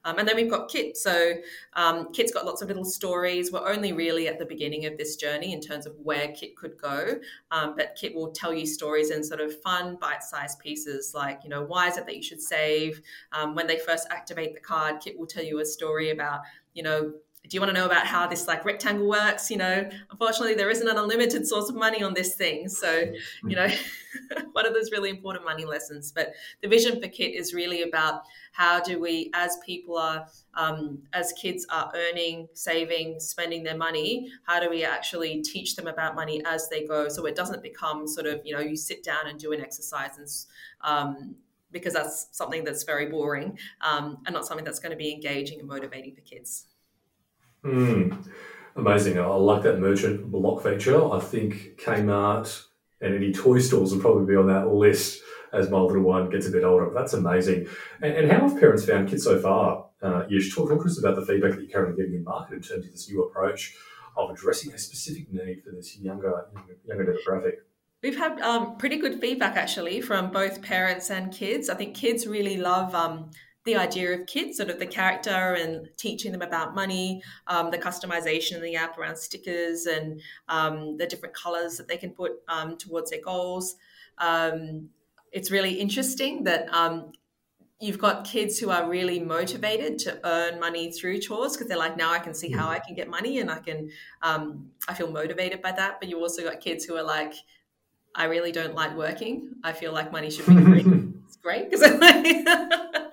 Um, 0.04 0.20
and 0.20 0.28
then 0.28 0.36
we've 0.36 0.50
got 0.50 0.70
Kit. 0.70 0.98
So 0.98 1.34
um, 1.74 2.12
Kit's 2.14 2.32
got 2.32 2.46
lots 2.46 2.62
of 2.62 2.70
little 2.70 2.86
stories. 2.86 3.52
We're 3.52 3.68
only 3.68 3.94
really 3.94 4.28
at 4.28 4.40
the 4.40 4.46
beginning 4.46 4.86
of 4.86 4.98
this 4.98 5.16
journey 5.16 5.54
in 5.54 5.62
terms 5.62 5.86
of 5.86 5.94
where 6.02 6.30
Kit 6.30 6.56
could 6.56 6.78
go. 6.82 7.16
Um, 7.52 7.76
but 7.76 7.96
Kit 8.00 8.16
will 8.16 8.32
tell 8.32 8.54
you 8.54 8.66
stories 8.66 9.12
in 9.12 9.24
sort 9.24 9.42
of 9.42 9.62
fun, 9.62 9.98
bite-sized 10.00 10.60
pieces, 10.60 11.14
like 11.14 11.42
you 11.44 11.50
know, 11.50 11.64
why 11.64 11.88
is 11.88 11.98
it 11.98 12.06
that 12.06 12.16
you 12.16 12.24
should 12.24 12.42
save? 12.42 13.02
Um, 13.32 13.54
when 13.54 13.68
they 13.68 13.78
first 13.78 14.08
activate 14.10 14.54
the 14.54 14.62
card, 14.62 15.02
Kit 15.02 15.18
will 15.18 15.28
tell 15.28 15.44
you 15.44 15.60
a 15.60 15.66
story 15.66 16.12
about 16.12 16.42
you 16.74 16.84
know 16.84 17.12
do 17.48 17.56
you 17.56 17.62
want 17.62 17.74
to 17.74 17.80
know 17.80 17.86
about 17.86 18.06
how 18.06 18.28
this 18.28 18.48
like 18.48 18.66
rectangle 18.66 19.08
works 19.08 19.50
you 19.50 19.58
know? 19.58 19.90
Unfortunately 20.12 20.56
there 20.56 20.70
isn't 20.70 20.88
an 20.88 20.98
unlimited 20.98 21.48
source 21.48 21.70
of 21.70 21.76
money 21.76 22.04
on 22.04 22.14
this 22.14 22.36
thing 22.36 22.70
so 22.70 23.12
you 23.44 23.56
know 23.56 23.68
one 24.52 24.66
of 24.66 24.74
those 24.74 24.92
really 24.92 25.10
important 25.10 25.46
money 25.46 25.66
lessons. 25.66 26.12
But 26.12 26.34
the 26.62 26.68
vision 26.68 27.02
for 27.02 27.08
kit 27.08 27.34
is 27.34 27.54
really 27.54 27.84
about 27.84 28.24
how 28.58 28.80
do 28.80 29.00
we 29.00 29.30
as 29.34 29.58
people 29.66 29.98
are 29.98 30.28
um, 30.56 31.00
as 31.14 31.32
kids 31.34 31.66
are 31.70 31.92
earning 31.96 32.48
saving 32.54 33.20
spending 33.20 33.64
their 33.64 33.78
money 33.78 34.32
how 34.48 34.60
do 34.60 34.68
we 34.70 34.84
actually 34.84 35.44
teach 35.44 35.76
them 35.76 35.86
about 35.86 36.16
money 36.16 36.42
as 36.46 36.68
they 36.70 36.86
go 36.86 37.08
so 37.08 37.26
it 37.28 37.36
doesn't 37.36 37.62
become 37.62 38.08
sort 38.08 38.26
of 38.26 38.42
you 38.44 38.54
know 38.56 38.60
you 38.60 38.76
sit 38.76 39.04
down 39.04 39.28
and 39.28 39.40
do 39.40 39.54
an 39.54 39.62
exercise 39.62 40.18
and 40.18 40.28
um, 40.82 41.36
because 41.72 41.94
that's 41.94 42.30
something 42.32 42.64
that's 42.64 42.84
very 42.84 43.06
boring 43.06 43.58
um, 43.82 44.18
and 44.26 44.34
not 44.34 44.48
something 44.48 44.66
that's 44.66 44.80
going 44.80 44.92
to 44.92 44.98
be 44.98 45.14
engaging 45.14 45.60
and 45.60 45.68
motivating 45.68 46.16
for 46.16 46.22
kids 46.22 46.66
Mm, 47.68 48.26
amazing. 48.76 49.20
I 49.20 49.26
like 49.28 49.64
that 49.64 49.80
merchant 49.80 50.32
block 50.32 50.64
feature. 50.64 51.12
I 51.12 51.20
think 51.20 51.78
Kmart 51.78 52.64
and 53.02 53.14
any 53.14 53.34
toy 53.34 53.60
stores 53.60 53.94
will 53.94 54.02
probably 54.02 54.26
be 54.26 54.38
on 54.38 54.48
that 54.48 54.68
list 54.72 55.22
as 55.54 55.70
my 55.70 55.80
little 55.80 56.04
one 56.04 56.30
gets 56.30 56.48
a 56.48 56.52
bit 56.52 56.64
older. 56.64 56.86
But 56.86 57.00
That's 57.00 57.14
amazing. 57.14 57.68
And, 58.02 58.14
and 58.14 58.32
how 58.32 58.48
have 58.48 58.60
parents 58.60 58.86
found 58.86 59.10
kids 59.10 59.24
so 59.24 59.40
far? 59.40 59.86
Uh, 60.02 60.24
Yish, 60.32 60.54
talk, 60.54 60.70
talk 60.70 60.82
to 60.82 60.86
us 60.86 61.00
about 61.00 61.16
the 61.16 61.26
feedback 61.26 61.52
that 61.52 61.62
you're 61.62 61.72
currently 61.72 62.02
getting 62.02 62.20
in 62.20 62.24
market 62.24 62.56
in 62.56 62.62
terms 62.62 62.86
of 62.86 62.92
this 62.92 63.10
new 63.10 63.24
approach 63.24 63.76
of 64.16 64.30
addressing 64.30 64.74
a 64.74 64.78
specific 64.78 65.32
need 65.32 65.64
for 65.64 65.72
this 65.72 65.98
younger 65.98 66.46
younger 66.86 67.06
demographic. 67.06 67.54
We've 68.04 68.18
had 68.18 68.40
um, 68.42 68.78
pretty 68.78 68.98
good 68.98 69.20
feedback 69.20 69.58
actually 69.58 70.02
from 70.02 70.32
both 70.32 70.62
parents 70.62 71.10
and 71.10 71.32
kids. 71.32 71.68
I 71.70 71.76
think 71.76 71.96
kids 71.96 72.28
really 72.28 72.58
love 72.58 72.94
um, 72.94 73.32
the 73.68 73.76
idea 73.76 74.14
of 74.14 74.26
kids, 74.26 74.58
sort 74.58 74.70
of 74.70 74.80
the 74.80 74.88
character 74.88 75.30
and 75.30 75.90
teaching 75.98 76.32
them 76.32 76.42
about 76.42 76.74
money, 76.74 77.22
um, 77.48 77.70
the 77.70 77.78
customization 77.78 78.56
in 78.56 78.62
the 78.62 78.78
app 78.78 78.98
around 78.98 79.18
stickers 79.18 79.86
and 79.86 80.22
um, 80.48 80.98
the 80.98 81.06
different 81.06 81.36
colors 81.36 81.76
that 81.76 81.88
they 81.88 81.98
can 81.98 82.12
put 82.12 82.32
um, 82.48 82.78
towards 82.78 83.12
their 83.12 83.22
goals. 83.22 83.76
Um, 84.20 84.90
it's 85.34 85.52
really 85.52 85.74
interesting 85.74 86.46
that 86.46 86.74
um, 86.74 87.12
you've 87.82 88.00
got 88.00 88.26
kids 88.26 88.58
who 88.58 88.70
are 88.70 88.90
really 88.90 89.20
motivated 89.20 90.00
to 90.00 90.18
earn 90.24 90.62
money 90.62 90.90
through 90.90 91.20
chores 91.20 91.54
because 91.54 91.68
they're 91.68 91.78
like, 91.78 91.98
now 91.98 92.12
I 92.12 92.20
can 92.20 92.34
see 92.34 92.50
how 92.50 92.70
I 92.70 92.80
can 92.80 92.96
get 92.96 93.10
money 93.10 93.40
and 93.40 93.52
I 93.52 93.60
can, 93.60 93.92
um, 94.22 94.72
I 94.88 94.94
feel 94.94 95.12
motivated 95.12 95.62
by 95.62 95.74
that. 95.74 96.00
But 96.00 96.08
you 96.08 96.22
also 96.22 96.42
got 96.42 96.62
kids 96.62 96.86
who 96.86 96.96
are 96.96 97.04
like, 97.04 97.34
I 98.16 98.26
really 98.26 98.54
don't 98.54 98.76
like 98.76 98.96
working. 98.96 99.52
I 99.62 99.74
feel 99.74 99.92
like 99.92 100.14
money 100.14 100.32
should 100.32 100.48
be 100.48 100.56
free. 100.64 100.86
it's 101.26 101.36
great 101.36 101.70
because 101.70 101.82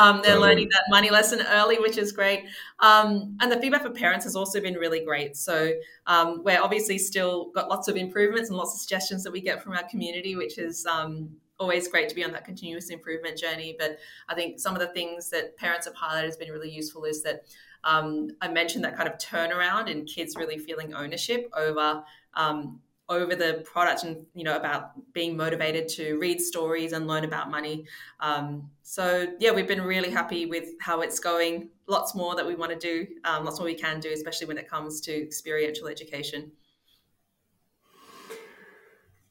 um, 0.00 0.20
they're 0.22 0.38
learning 0.38 0.68
that 0.72 0.84
money 0.88 1.10
lesson 1.10 1.42
early, 1.50 1.78
which 1.78 1.98
is 1.98 2.10
great. 2.10 2.44
Um, 2.78 3.36
and 3.40 3.52
the 3.52 3.60
feedback 3.60 3.82
for 3.82 3.90
parents 3.90 4.24
has 4.24 4.34
also 4.34 4.60
been 4.60 4.74
really 4.74 5.04
great. 5.04 5.36
So 5.36 5.72
um, 6.06 6.42
we're 6.42 6.60
obviously 6.60 6.98
still 6.98 7.50
got 7.54 7.68
lots 7.68 7.86
of 7.86 7.96
improvements 7.96 8.48
and 8.48 8.56
lots 8.56 8.74
of 8.74 8.80
suggestions 8.80 9.22
that 9.24 9.32
we 9.32 9.40
get 9.40 9.62
from 9.62 9.72
our 9.72 9.86
community, 9.88 10.36
which 10.36 10.56
is 10.56 10.86
um, 10.86 11.28
always 11.58 11.86
great 11.86 12.08
to 12.08 12.14
be 12.14 12.24
on 12.24 12.32
that 12.32 12.46
continuous 12.46 12.88
improvement 12.88 13.36
journey. 13.36 13.76
But 13.78 13.98
I 14.28 14.34
think 14.34 14.58
some 14.58 14.74
of 14.74 14.80
the 14.80 14.88
things 14.88 15.28
that 15.30 15.56
parents 15.58 15.86
have 15.86 15.94
highlighted 15.94 16.24
has 16.24 16.36
been 16.38 16.50
really 16.50 16.70
useful 16.70 17.04
is 17.04 17.22
that 17.24 17.42
um, 17.84 18.30
I 18.40 18.48
mentioned 18.48 18.84
that 18.84 18.96
kind 18.96 19.08
of 19.08 19.18
turnaround 19.18 19.90
and 19.90 20.06
kids 20.06 20.34
really 20.36 20.58
feeling 20.58 20.94
ownership 20.94 21.50
over 21.54 22.02
um, 22.34 22.80
over 23.10 23.34
the 23.34 23.62
product 23.64 24.04
and 24.04 24.24
you 24.34 24.44
know 24.44 24.56
about 24.56 24.92
being 25.12 25.36
motivated 25.36 25.88
to 25.88 26.16
read 26.18 26.40
stories 26.40 26.92
and 26.92 27.06
learn 27.06 27.24
about 27.24 27.50
money. 27.50 27.84
Um, 28.20 28.70
so 28.82 29.26
yeah 29.38 29.50
we've 29.50 29.68
been 29.68 29.82
really 29.82 30.10
happy 30.10 30.46
with 30.46 30.70
how 30.80 31.02
it's 31.02 31.18
going. 31.18 31.68
Lots 31.86 32.14
more 32.14 32.36
that 32.36 32.46
we 32.46 32.54
want 32.54 32.72
to 32.72 32.78
do 32.78 33.06
um, 33.24 33.44
lots 33.44 33.58
more 33.58 33.66
we 33.66 33.74
can 33.74 34.00
do 34.00 34.10
especially 34.12 34.46
when 34.46 34.56
it 34.58 34.68
comes 34.68 35.00
to 35.02 35.12
experiential 35.12 35.88
education 35.88 36.52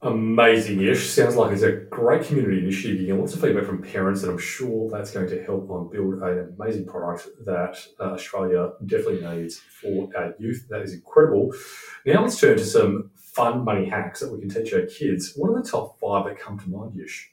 Amazing 0.01 0.81
ish. 0.81 1.09
Sounds 1.09 1.35
like 1.35 1.51
it's 1.51 1.61
a 1.61 1.73
great 1.73 2.23
community 2.23 2.59
initiative. 2.59 3.01
You 3.01 3.07
get 3.07 3.17
lots 3.17 3.33
of 3.33 3.41
feedback 3.41 3.65
from 3.65 3.81
parents, 3.81 4.23
and 4.23 4.31
I'm 4.31 4.37
sure 4.37 4.89
that's 4.89 5.11
going 5.11 5.27
to 5.27 5.43
help 5.43 5.69
on 5.69 5.89
build 5.89 6.21
an 6.23 6.55
amazing 6.57 6.85
product 6.85 7.27
that 7.43 7.77
uh, 7.99 8.13
Australia 8.13 8.71
definitely 8.85 9.27
needs 9.27 9.57
for 9.57 10.09
our 10.15 10.33
youth. 10.39 10.67
That 10.69 10.83
is 10.83 10.93
incredible. 10.93 11.53
Now 12.05 12.23
let's 12.23 12.39
turn 12.39 12.57
to 12.57 12.63
some 12.63 13.11
fun 13.17 13.65
money 13.65 13.89
hacks 13.89 14.21
that 14.21 14.31
we 14.31 14.39
can 14.39 14.47
teach 14.47 14.73
our 14.73 14.83
kids. 14.83 15.33
What 15.35 15.51
are 15.51 15.61
the 15.61 15.69
top 15.69 15.99
five 15.99 16.25
that 16.25 16.39
come 16.39 16.57
to 16.59 16.69
mind, 16.69 16.93
Yish? 16.93 17.25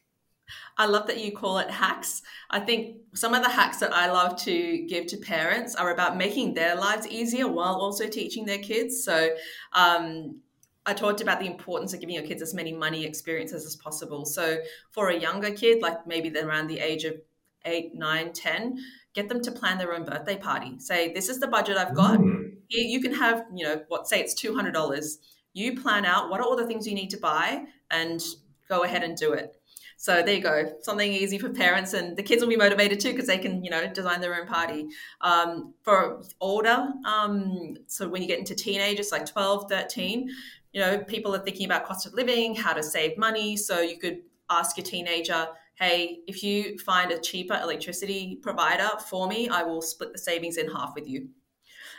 I 0.76 0.87
love 0.87 1.07
that 1.07 1.24
you 1.24 1.33
call 1.33 1.59
it 1.59 1.70
hacks. 1.70 2.22
I 2.50 2.61
think 2.61 2.98
some 3.14 3.33
of 3.33 3.44
the 3.44 3.48
hacks 3.48 3.79
that 3.79 3.94
I 3.94 4.11
love 4.11 4.37
to 4.42 4.87
give 4.88 5.07
to 5.07 5.16
parents 5.16 5.76
are 5.76 5.92
about 5.92 6.16
making 6.16 6.55
their 6.55 6.74
lives 6.74 7.07
easier 7.07 7.46
while 7.46 7.74
also 7.74 8.09
teaching 8.09 8.44
their 8.44 8.59
kids. 8.59 9.05
So, 9.05 9.31
um, 9.72 10.40
I 10.87 10.94
talked 10.94 11.20
about 11.20 11.40
the 11.40 11.46
importance 11.46 11.92
of 11.92 12.01
giving 12.01 12.14
your 12.14 12.25
kids 12.25 12.42
as 12.42 12.55
many 12.55 12.72
money 12.72 13.05
experiences 13.05 13.66
as 13.66 13.77
possible. 13.77 14.25
So, 14.25 14.59
for 14.92 15.09
a 15.09 15.18
younger 15.18 15.51
kid, 15.51 15.83
like 15.83 16.07
maybe 16.07 16.29
they're 16.29 16.49
around 16.49 16.68
the 16.68 16.79
age 16.79 17.05
of 17.05 17.16
eight, 17.64 17.94
nine, 17.94 18.33
10, 18.33 18.79
get 19.14 19.29
them 19.29 19.42
to 19.42 19.51
plan 19.51 19.79
their 19.79 19.92
own 19.92 20.05
birthday 20.05 20.37
party. 20.37 20.79
Say, 20.79 21.12
this 21.12 21.29
is 21.29 21.40
the 21.40 21.49
budget 21.49 21.77
I've 21.77 21.94
got. 21.94 22.20
Mm. 22.20 22.53
You 22.68 23.01
can 23.01 23.12
have, 23.14 23.44
you 23.55 23.64
know, 23.64 23.83
what, 23.88 24.07
say 24.07 24.20
it's 24.20 24.40
$200 24.40 25.16
you 25.57 25.75
plan 25.81 26.05
out 26.05 26.29
what 26.29 26.38
are 26.38 26.44
all 26.44 26.55
the 26.55 26.66
things 26.66 26.87
you 26.87 26.94
need 26.94 27.09
to 27.09 27.16
buy 27.16 27.64
and 27.90 28.22
go 28.68 28.85
ahead 28.85 29.03
and 29.03 29.16
do 29.16 29.33
it. 29.33 29.57
So 29.96 30.22
there 30.22 30.35
you 30.35 30.42
go, 30.42 30.75
something 30.83 31.11
easy 31.11 31.38
for 31.38 31.49
parents, 31.49 31.94
and 31.94 32.14
the 32.14 32.22
kids 32.22 32.42
will 32.42 32.51
be 32.51 32.57
motivated 32.57 33.01
too 33.01 33.12
because 33.12 33.27
they 33.27 33.38
can, 33.38 33.64
you 33.64 33.70
know, 33.70 33.90
design 33.90 34.20
their 34.20 34.38
own 34.38 34.46
party. 34.46 34.88
Um, 35.22 35.72
for 35.81 36.22
older, 36.38 36.88
um, 37.07 37.79
so 37.87 38.07
when 38.07 38.20
you 38.20 38.29
get 38.29 38.38
into 38.38 38.55
teenagers, 38.55 39.11
like 39.11 39.25
12, 39.25 39.70
13, 39.70 40.29
you 40.77 40.83
know, 40.83 40.99
people 40.99 41.35
are 41.35 41.39
thinking 41.39 41.65
about 41.65 41.87
cost 41.87 42.05
of 42.05 42.12
living, 42.12 42.55
how 42.55 42.75
to 42.75 42.83
save 42.83 43.17
money. 43.17 43.57
So 43.57 43.81
you 43.81 43.97
could 43.97 44.19
ask 44.51 44.77
your 44.77 44.85
teenager, 44.85 45.49
hey, 45.77 46.19
if 46.27 46.43
you 46.43 46.79
find 46.81 47.11
a 47.11 47.19
cheaper 47.19 47.59
electricity 47.62 48.39
provider 48.43 48.91
for 49.09 49.27
me, 49.27 49.49
I 49.49 49.62
will 49.62 49.81
split 49.81 50.12
the 50.12 50.19
savings 50.19 50.59
in 50.59 50.71
half 50.71 50.95
with 50.95 51.09
you. 51.09 51.31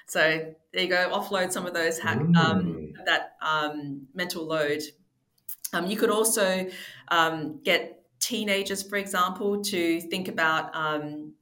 So 0.06 0.54
there 0.74 0.84
you 0.84 0.90
go, 0.90 1.10
offload 1.12 1.52
some 1.52 1.66
of 1.66 1.74
those 1.74 1.98
hack, 1.98 2.20
um, 2.20 2.36
mm. 2.36 2.94
that 3.06 3.36
um, 3.42 4.06
mental 4.14 4.46
load. 4.46 4.84
Um, 5.74 5.88
you 5.88 5.98
could 5.98 6.12
also 6.12 6.68
um, 7.08 7.60
get 7.64 8.04
teenagers, 8.20 8.84
for 8.84 8.98
example, 8.98 9.64
to 9.64 10.02
think 10.02 10.28
about 10.28 10.70
um, 10.76 11.34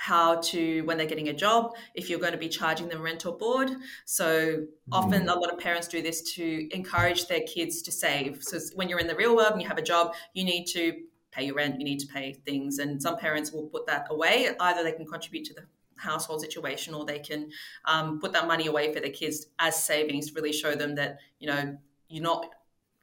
how 0.00 0.36
to 0.36 0.80
when 0.84 0.96
they're 0.96 1.06
getting 1.06 1.28
a 1.28 1.32
job 1.32 1.74
if 1.94 2.08
you're 2.08 2.18
going 2.18 2.32
to 2.32 2.38
be 2.38 2.48
charging 2.48 2.88
them 2.88 3.02
rent 3.02 3.26
or 3.26 3.36
board. 3.36 3.70
So 4.06 4.64
often 4.90 5.24
mm. 5.24 5.30
a 5.30 5.38
lot 5.38 5.52
of 5.52 5.58
parents 5.58 5.88
do 5.88 6.00
this 6.00 6.22
to 6.36 6.74
encourage 6.74 7.28
their 7.28 7.42
kids 7.42 7.82
to 7.82 7.92
save. 7.92 8.42
So 8.42 8.58
when 8.74 8.88
you're 8.88 8.98
in 8.98 9.06
the 9.06 9.14
real 9.14 9.36
world 9.36 9.52
and 9.52 9.60
you 9.60 9.68
have 9.68 9.76
a 9.76 9.82
job 9.82 10.14
you 10.32 10.42
need 10.42 10.64
to 10.68 11.02
pay 11.32 11.44
your 11.44 11.54
rent 11.54 11.78
you 11.78 11.84
need 11.84 11.98
to 11.98 12.06
pay 12.06 12.32
things. 12.32 12.78
And 12.78 13.00
some 13.02 13.18
parents 13.18 13.52
will 13.52 13.64
put 13.64 13.86
that 13.88 14.06
away. 14.08 14.48
Either 14.58 14.82
they 14.82 14.92
can 14.92 15.04
contribute 15.04 15.44
to 15.48 15.52
the 15.54 15.66
household 15.98 16.40
situation 16.40 16.94
or 16.94 17.04
they 17.04 17.18
can 17.18 17.50
um, 17.84 18.20
put 18.20 18.32
that 18.32 18.46
money 18.46 18.68
away 18.68 18.94
for 18.94 19.00
their 19.00 19.10
kids 19.10 19.48
as 19.58 19.84
savings 19.84 20.30
to 20.30 20.34
really 20.34 20.54
show 20.54 20.74
them 20.74 20.94
that 20.94 21.18
you 21.40 21.46
know 21.46 21.76
you're 22.08 22.22
not 22.22 22.46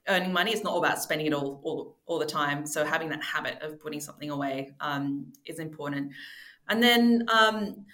earning 0.07 0.33
money 0.33 0.51
it's 0.51 0.63
not 0.63 0.71
all 0.71 0.79
about 0.79 0.99
spending 0.99 1.27
it 1.27 1.33
all 1.33 1.61
all, 1.63 1.95
all 2.07 2.17
the 2.17 2.25
time. 2.25 2.65
So 2.65 2.83
having 2.83 3.09
that 3.09 3.23
habit 3.23 3.61
of 3.61 3.79
putting 3.79 3.99
something 3.99 4.31
away 4.31 4.73
um, 4.79 5.31
is 5.45 5.59
important 5.59 6.13
and 6.69 6.81
then 6.81 7.25
um, 7.29 7.85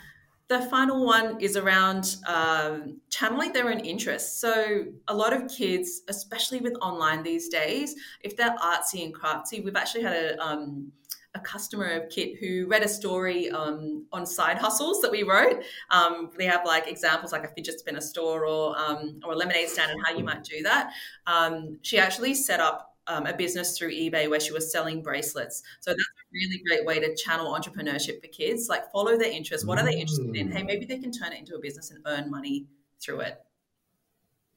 the 0.48 0.62
final 0.62 1.06
one 1.06 1.40
is 1.40 1.58
around 1.58 2.18
um, 2.28 3.00
channeling 3.10 3.54
their 3.54 3.70
own 3.70 3.80
interests. 3.80 4.40
So, 4.40 4.86
a 5.08 5.14
lot 5.14 5.34
of 5.34 5.50
kids, 5.50 6.02
especially 6.10 6.60
with 6.60 6.76
online 6.82 7.24
these 7.24 7.50
days, 7.50 7.96
if 8.22 8.36
they're 8.38 8.56
artsy 8.58 9.04
and 9.04 9.14
crafty, 9.14 9.62
we've 9.62 9.76
actually 9.76 10.04
had 10.04 10.14
a 10.14 10.44
um, 10.44 10.92
a 11.36 11.40
customer 11.40 11.88
of 11.88 12.10
Kit 12.10 12.38
who 12.40 12.68
read 12.68 12.84
a 12.84 12.88
story 12.88 13.50
um, 13.50 14.06
on 14.12 14.26
side 14.26 14.58
hustles 14.58 15.02
that 15.02 15.12
we 15.12 15.24
wrote. 15.24 15.64
Um, 15.90 16.30
they 16.38 16.46
have 16.46 16.64
like 16.66 16.88
examples 16.88 17.32
like 17.32 17.44
a 17.44 17.48
fidget 17.48 17.80
spinner 17.80 18.02
store 18.02 18.46
or 18.46 18.78
um, 18.78 19.20
or 19.26 19.34
a 19.34 19.36
lemonade 19.36 19.70
stand 19.70 19.92
and 19.92 20.00
how 20.06 20.16
you 20.16 20.24
might 20.24 20.44
do 20.44 20.62
that. 20.64 20.94
Um, 21.26 21.80
she 21.82 21.98
actually 21.98 22.36
set 22.36 22.60
up 22.60 22.93
um, 23.08 23.26
a 23.26 23.34
business 23.34 23.78
through 23.78 23.92
eBay 23.92 24.30
where 24.30 24.40
she 24.40 24.54
was 24.54 24.72
selling 24.72 25.02
bracelets. 25.02 25.64
So 25.82 25.92
that's 25.92 26.02
a 26.02 26.26
really 26.34 26.62
great 26.68 26.86
way 26.86 27.00
to 27.00 27.16
channel 27.16 27.54
entrepreneurship 27.54 28.22
for 28.22 28.28
kids. 28.28 28.68
Like 28.70 28.92
follow 28.92 29.18
their 29.18 29.32
interests. 29.32 29.66
What 29.66 29.80
are 29.80 29.86
they 29.86 29.94
interested 29.94 30.36
in? 30.36 30.52
Hey, 30.52 30.62
mm. 30.62 30.68
maybe 30.68 30.86
they 30.86 30.98
can 30.98 31.12
turn 31.12 31.34
it 31.34 31.40
into 31.40 31.56
a 31.56 31.60
business 31.60 31.92
and 31.92 32.00
earn 32.06 32.30
money 32.30 32.66
through 33.02 33.22
it. 33.22 33.44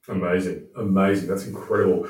Amazing, 0.09 0.69
amazing. 0.77 1.29
That's 1.29 1.47
incredible. 1.47 2.09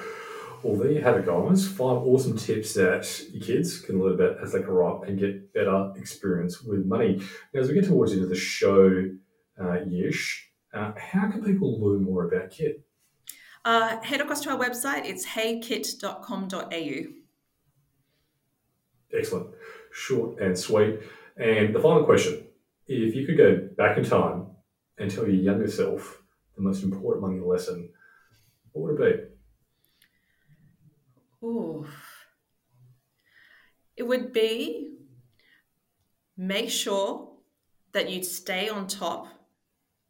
Well, 0.62 0.77
there 0.77 0.90
you 0.90 1.01
have 1.03 1.16
it, 1.16 1.27
guys. 1.27 1.66
Five 1.66 1.99
awesome 1.99 2.37
tips 2.37 2.75
that 2.75 3.09
your 3.31 3.42
kids 3.42 3.81
can 3.81 4.01
learn 4.01 4.14
about 4.14 4.42
as 4.42 4.53
they 4.53 4.61
grow 4.61 4.94
up 4.94 5.05
and 5.05 5.18
get 5.18 5.53
better 5.53 5.92
experience 5.96 6.62
with 6.62 6.85
money. 6.85 7.22
Now, 7.55 7.61
as 7.61 7.68
we 7.68 7.75
get 7.75 7.87
towards 7.87 8.12
the 8.12 8.16
end 8.16 8.25
of 8.25 8.31
the 8.31 8.37
show, 8.37 9.09
uh, 9.59 9.79
Yish, 9.87 10.40
uh, 10.75 10.92
how 10.99 11.31
can 11.31 11.44
people 11.44 11.81
learn 11.81 12.03
more 12.03 12.25
about 12.25 12.51
Kit? 12.51 12.86
Uh, 13.66 14.00
head 14.05 14.20
across 14.20 14.40
to 14.42 14.48
our 14.48 14.57
website. 14.57 15.05
It's 15.05 15.26
heykit.com.au. 15.26 17.12
Excellent. 19.12 19.50
Short 19.92 20.40
and 20.40 20.57
sweet. 20.57 21.00
And 21.37 21.74
the 21.74 21.81
final 21.81 22.05
question 22.05 22.44
if 22.87 23.16
you 23.16 23.26
could 23.26 23.37
go 23.37 23.68
back 23.76 23.98
in 23.98 24.05
time 24.05 24.46
and 24.98 25.11
tell 25.11 25.26
your 25.26 25.35
younger 25.35 25.66
self 25.66 26.22
the 26.55 26.62
most 26.62 26.85
important 26.85 27.26
money 27.26 27.40
lesson, 27.40 27.88
what 28.70 28.94
would 28.94 29.00
it 29.00 29.31
be? 31.42 31.46
Ooh. 31.48 31.88
It 33.96 34.05
would 34.05 34.33
be 34.33 34.92
make 36.37 36.70
sure 36.70 37.33
that 37.90 38.11
you 38.11 38.22
stay 38.22 38.68
on 38.68 38.87
top 38.87 39.36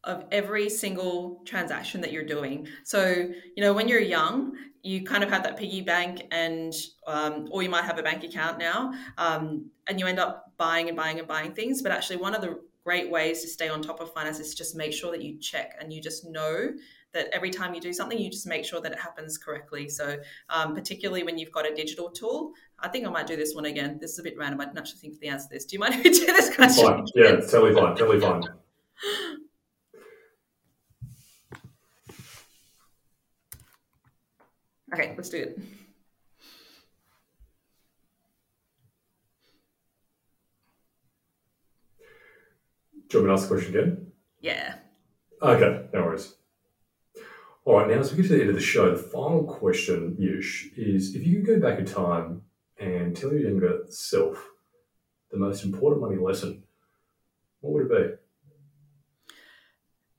of 0.06 0.24
every 0.30 0.70
single 0.70 1.42
transaction 1.44 2.00
that 2.00 2.12
you're 2.12 2.24
doing. 2.24 2.66
So, 2.84 3.28
you 3.56 3.62
know, 3.62 3.72
when 3.72 3.88
you're 3.88 4.00
young, 4.00 4.56
you 4.82 5.02
kind 5.02 5.24
of 5.24 5.30
have 5.30 5.42
that 5.42 5.56
piggy 5.56 5.82
bank, 5.82 6.22
and 6.30 6.72
um, 7.06 7.48
or 7.50 7.62
you 7.62 7.68
might 7.68 7.84
have 7.84 7.98
a 7.98 8.02
bank 8.02 8.22
account 8.22 8.58
now, 8.58 8.94
um, 9.18 9.68
and 9.88 9.98
you 9.98 10.06
end 10.06 10.20
up 10.20 10.52
buying 10.56 10.88
and 10.88 10.96
buying 10.96 11.18
and 11.18 11.26
buying 11.26 11.52
things. 11.52 11.82
But 11.82 11.90
actually, 11.90 12.18
one 12.18 12.34
of 12.34 12.40
the 12.40 12.60
great 12.84 13.10
ways 13.10 13.42
to 13.42 13.48
stay 13.48 13.68
on 13.68 13.82
top 13.82 14.00
of 14.00 14.14
finance 14.14 14.38
is 14.38 14.54
just 14.54 14.76
make 14.76 14.92
sure 14.92 15.10
that 15.10 15.20
you 15.20 15.36
check 15.40 15.76
and 15.80 15.92
you 15.92 16.00
just 16.00 16.24
know 16.24 16.68
that 17.12 17.26
every 17.32 17.50
time 17.50 17.74
you 17.74 17.80
do 17.80 17.92
something, 17.92 18.16
you 18.16 18.30
just 18.30 18.46
make 18.46 18.64
sure 18.64 18.80
that 18.80 18.92
it 18.92 18.98
happens 18.98 19.38
correctly. 19.38 19.88
So, 19.88 20.18
um, 20.50 20.74
particularly 20.74 21.24
when 21.24 21.36
you've 21.36 21.50
got 21.50 21.68
a 21.68 21.74
digital 21.74 22.10
tool, 22.10 22.52
I 22.78 22.88
think 22.88 23.06
I 23.06 23.10
might 23.10 23.26
do 23.26 23.34
this 23.34 23.54
one 23.56 23.64
again. 23.64 23.98
This 24.00 24.12
is 24.12 24.20
a 24.20 24.22
bit 24.22 24.38
random. 24.38 24.60
I 24.60 24.66
didn't 24.66 24.78
actually 24.78 25.00
think 25.00 25.14
of 25.14 25.20
the 25.20 25.28
answer 25.28 25.48
to 25.48 25.54
this. 25.54 25.64
Do 25.64 25.74
you 25.74 25.80
mind 25.80 25.94
if 25.94 26.04
we 26.04 26.10
do 26.10 26.26
this 26.26 26.54
question? 26.54 26.86
Fine. 26.86 27.06
Yeah, 27.16 27.40
totally 27.40 27.74
fine. 27.74 27.96
Totally 27.96 28.20
fine. 28.20 28.42
Okay, 34.96 35.12
let's 35.14 35.28
do 35.28 35.36
it. 35.36 35.58
Do 43.08 43.18
you 43.18 43.18
want 43.18 43.24
me 43.24 43.28
to 43.28 43.32
ask 43.32 43.42
the 43.42 43.54
question 43.54 43.76
again? 43.76 44.06
Yeah. 44.40 44.76
Okay, 45.42 45.86
no 45.92 46.02
worries. 46.02 46.34
All 47.66 47.76
right, 47.76 47.88
now 47.88 47.98
as 47.98 48.10
we 48.10 48.22
get 48.22 48.28
to 48.28 48.36
the 48.36 48.40
end 48.40 48.48
of 48.48 48.54
the 48.54 48.62
show, 48.62 48.90
the 48.90 48.96
final 48.96 49.44
question, 49.44 50.16
Yush, 50.18 50.68
is 50.78 51.14
if 51.14 51.26
you 51.26 51.42
could 51.42 51.60
go 51.60 51.68
back 51.68 51.78
in 51.78 51.84
time 51.84 52.40
and 52.78 53.14
tell 53.14 53.32
your 53.32 53.50
younger 53.50 53.80
self 53.90 54.48
the 55.30 55.36
most 55.36 55.62
important 55.62 56.00
money 56.00 56.16
lesson, 56.16 56.62
what 57.60 57.74
would 57.74 57.90
it 57.90 57.90
be? 57.90 58.14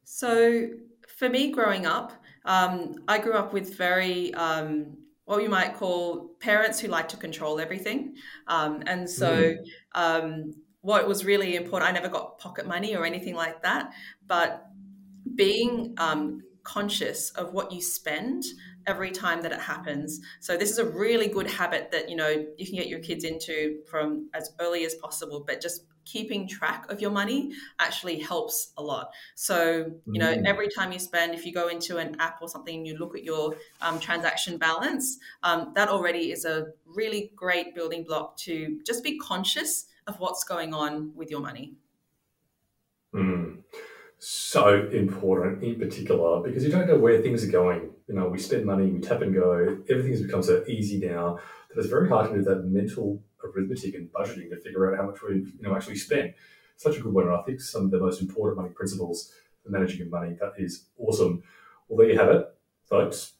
So, 0.03 0.69
for 1.17 1.29
me 1.29 1.51
growing 1.51 1.87
up, 1.87 2.13
um, 2.47 2.95
I 3.07 3.19
grew 3.19 3.33
up 3.33 3.53
with 3.53 3.77
very 3.77 4.33
um, 4.33 4.97
what 5.25 5.43
you 5.43 5.49
might 5.49 5.75
call 5.75 6.29
parents 6.39 6.79
who 6.79 6.88
like 6.88 7.10
to 7.10 7.17
control 7.17 7.60
everything, 7.60 8.15
um, 8.47 8.83
and 8.88 9.10
so. 9.10 9.55
Mm. 9.95 10.53
what 10.81 11.05
was 11.05 11.25
really 11.25 11.55
important, 11.57 11.89
I 11.89 11.91
never 11.91 12.07
got 12.07 12.38
pocket 12.38 12.65
money 12.65 12.95
or 12.95 13.03
anything 13.03 13.36
like 13.36 13.62
that, 13.63 13.91
but 14.25 14.67
being 15.36 15.93
um, 15.97 16.43
conscious 16.67 17.31
of 17.31 17.53
what 17.53 17.71
you 17.71 17.81
spend 17.81 18.43
every 18.88 19.12
time 19.12 19.41
that 19.41 19.53
it 19.53 19.60
happens. 19.60 20.19
So 20.41 20.57
this 20.57 20.69
is 20.69 20.79
a 20.79 20.86
really 20.86 21.27
good 21.27 21.47
habit 21.47 21.91
that 21.91 22.10
you 22.10 22.15
know 22.15 22.45
you 22.57 22.65
can 22.65 22.75
get 22.75 22.88
your 22.88 22.99
kids 22.99 23.23
into 23.23 23.79
from 23.89 24.29
as 24.33 24.51
early 24.60 24.86
as 24.86 24.95
possible, 24.95 25.43
but 25.47 25.62
just 25.62 25.86
keeping 26.08 26.48
track 26.48 26.89
of 26.89 27.02
your 27.02 27.12
money 27.12 27.52
actually 27.80 28.20
helps 28.20 28.72
a 28.78 28.84
lot. 28.84 29.12
So, 29.36 29.91
you 30.06 30.20
know, 30.20 30.34
mm. 30.34 30.46
every 30.46 30.70
time 30.70 30.91
you 30.91 31.00
spend, 31.00 31.34
if 31.34 31.46
you 31.46 31.54
go 31.54 31.67
into 31.67 31.98
an 31.98 32.15
app 32.20 32.41
or 32.41 32.48
something 32.48 32.76
and 32.76 32.88
you 32.88 32.98
look 32.98 33.15
at 33.15 33.24
your 33.24 33.56
um, 33.82 34.00
transaction 34.00 34.58
balance, 34.58 35.17
um, 35.43 35.74
that 35.76 35.89
already 35.89 36.32
is 36.32 36.46
a 36.46 36.67
really 36.86 37.32
great 37.36 37.76
building 37.76 38.04
block 38.04 38.38
to 38.38 38.80
just 38.86 39.04
be 39.04 39.17
conscious 39.17 39.88
of 40.08 40.20
what's 40.20 40.43
going 40.46 40.74
on 40.74 41.12
with 41.15 41.30
your 41.30 41.41
money. 41.41 41.74
Mm. 43.13 43.63
So 44.20 44.88
important 44.91 45.63
in 45.63 45.78
particular 45.78 46.41
because 46.41 46.63
you 46.63 46.72
don't 46.72 46.88
know 46.88 46.98
where 46.98 47.22
things 47.22 47.43
are 47.43 47.52
going. 47.52 47.91
You 48.08 48.15
know, 48.15 48.30
we 48.30 48.39
spend 48.39 48.65
money, 48.65 48.89
we 48.89 49.00
tap 49.00 49.22
and 49.22 49.34
go, 49.34 49.78
everything 49.89 50.12
has 50.12 50.22
become 50.22 50.41
so 50.41 50.63
easy 50.67 50.98
now 51.00 51.39
that 51.70 51.80
it's 51.80 51.89
very 51.89 52.08
hard 52.08 52.32
to 52.32 52.38
do 52.38 52.43
that 52.43 52.63
mental 52.65 53.22
arithmetic 53.43 53.95
and 53.95 54.12
budgeting 54.12 54.50
to 54.50 54.58
figure 54.58 54.91
out 54.91 54.97
how 54.97 55.10
much 55.10 55.21
we 55.21 55.36
you 55.36 55.62
know 55.62 55.76
actually 55.76 55.95
spend. 55.95 56.34
Such 56.76 56.97
a 56.97 57.00
good 57.00 57.13
one, 57.13 57.26
and 57.26 57.36
I 57.36 57.41
think 57.41 57.60
some 57.60 57.86
of 57.86 57.91
the 57.91 58.00
most 58.00 58.21
important 58.21 58.62
money 58.62 58.73
principles 58.73 59.34
for 59.63 59.71
managing 59.71 59.97
your 59.97 60.10
money. 60.10 60.38
That 60.39 60.54
is 60.58 60.86
awesome. 60.97 61.41
Well, 61.88 61.97
there 61.97 62.10
you 62.10 62.19
have 62.19 62.30
it, 62.30 62.45
folks. 62.86 63.34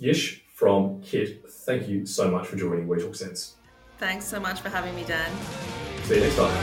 Yish 0.00 0.40
from 0.54 1.00
Kit, 1.02 1.48
thank 1.48 1.88
you 1.88 2.04
so 2.06 2.30
much 2.30 2.46
for 2.48 2.56
joining 2.56 2.88
We 2.88 2.98
Talk 3.00 3.14
Cents. 3.14 3.54
Thanks 3.98 4.24
so 4.24 4.40
much 4.40 4.60
for 4.60 4.68
having 4.68 4.94
me, 4.94 5.04
Dan. 5.04 5.30
See 6.04 6.14
you 6.16 6.20
next 6.20 6.36
time. 6.36 6.56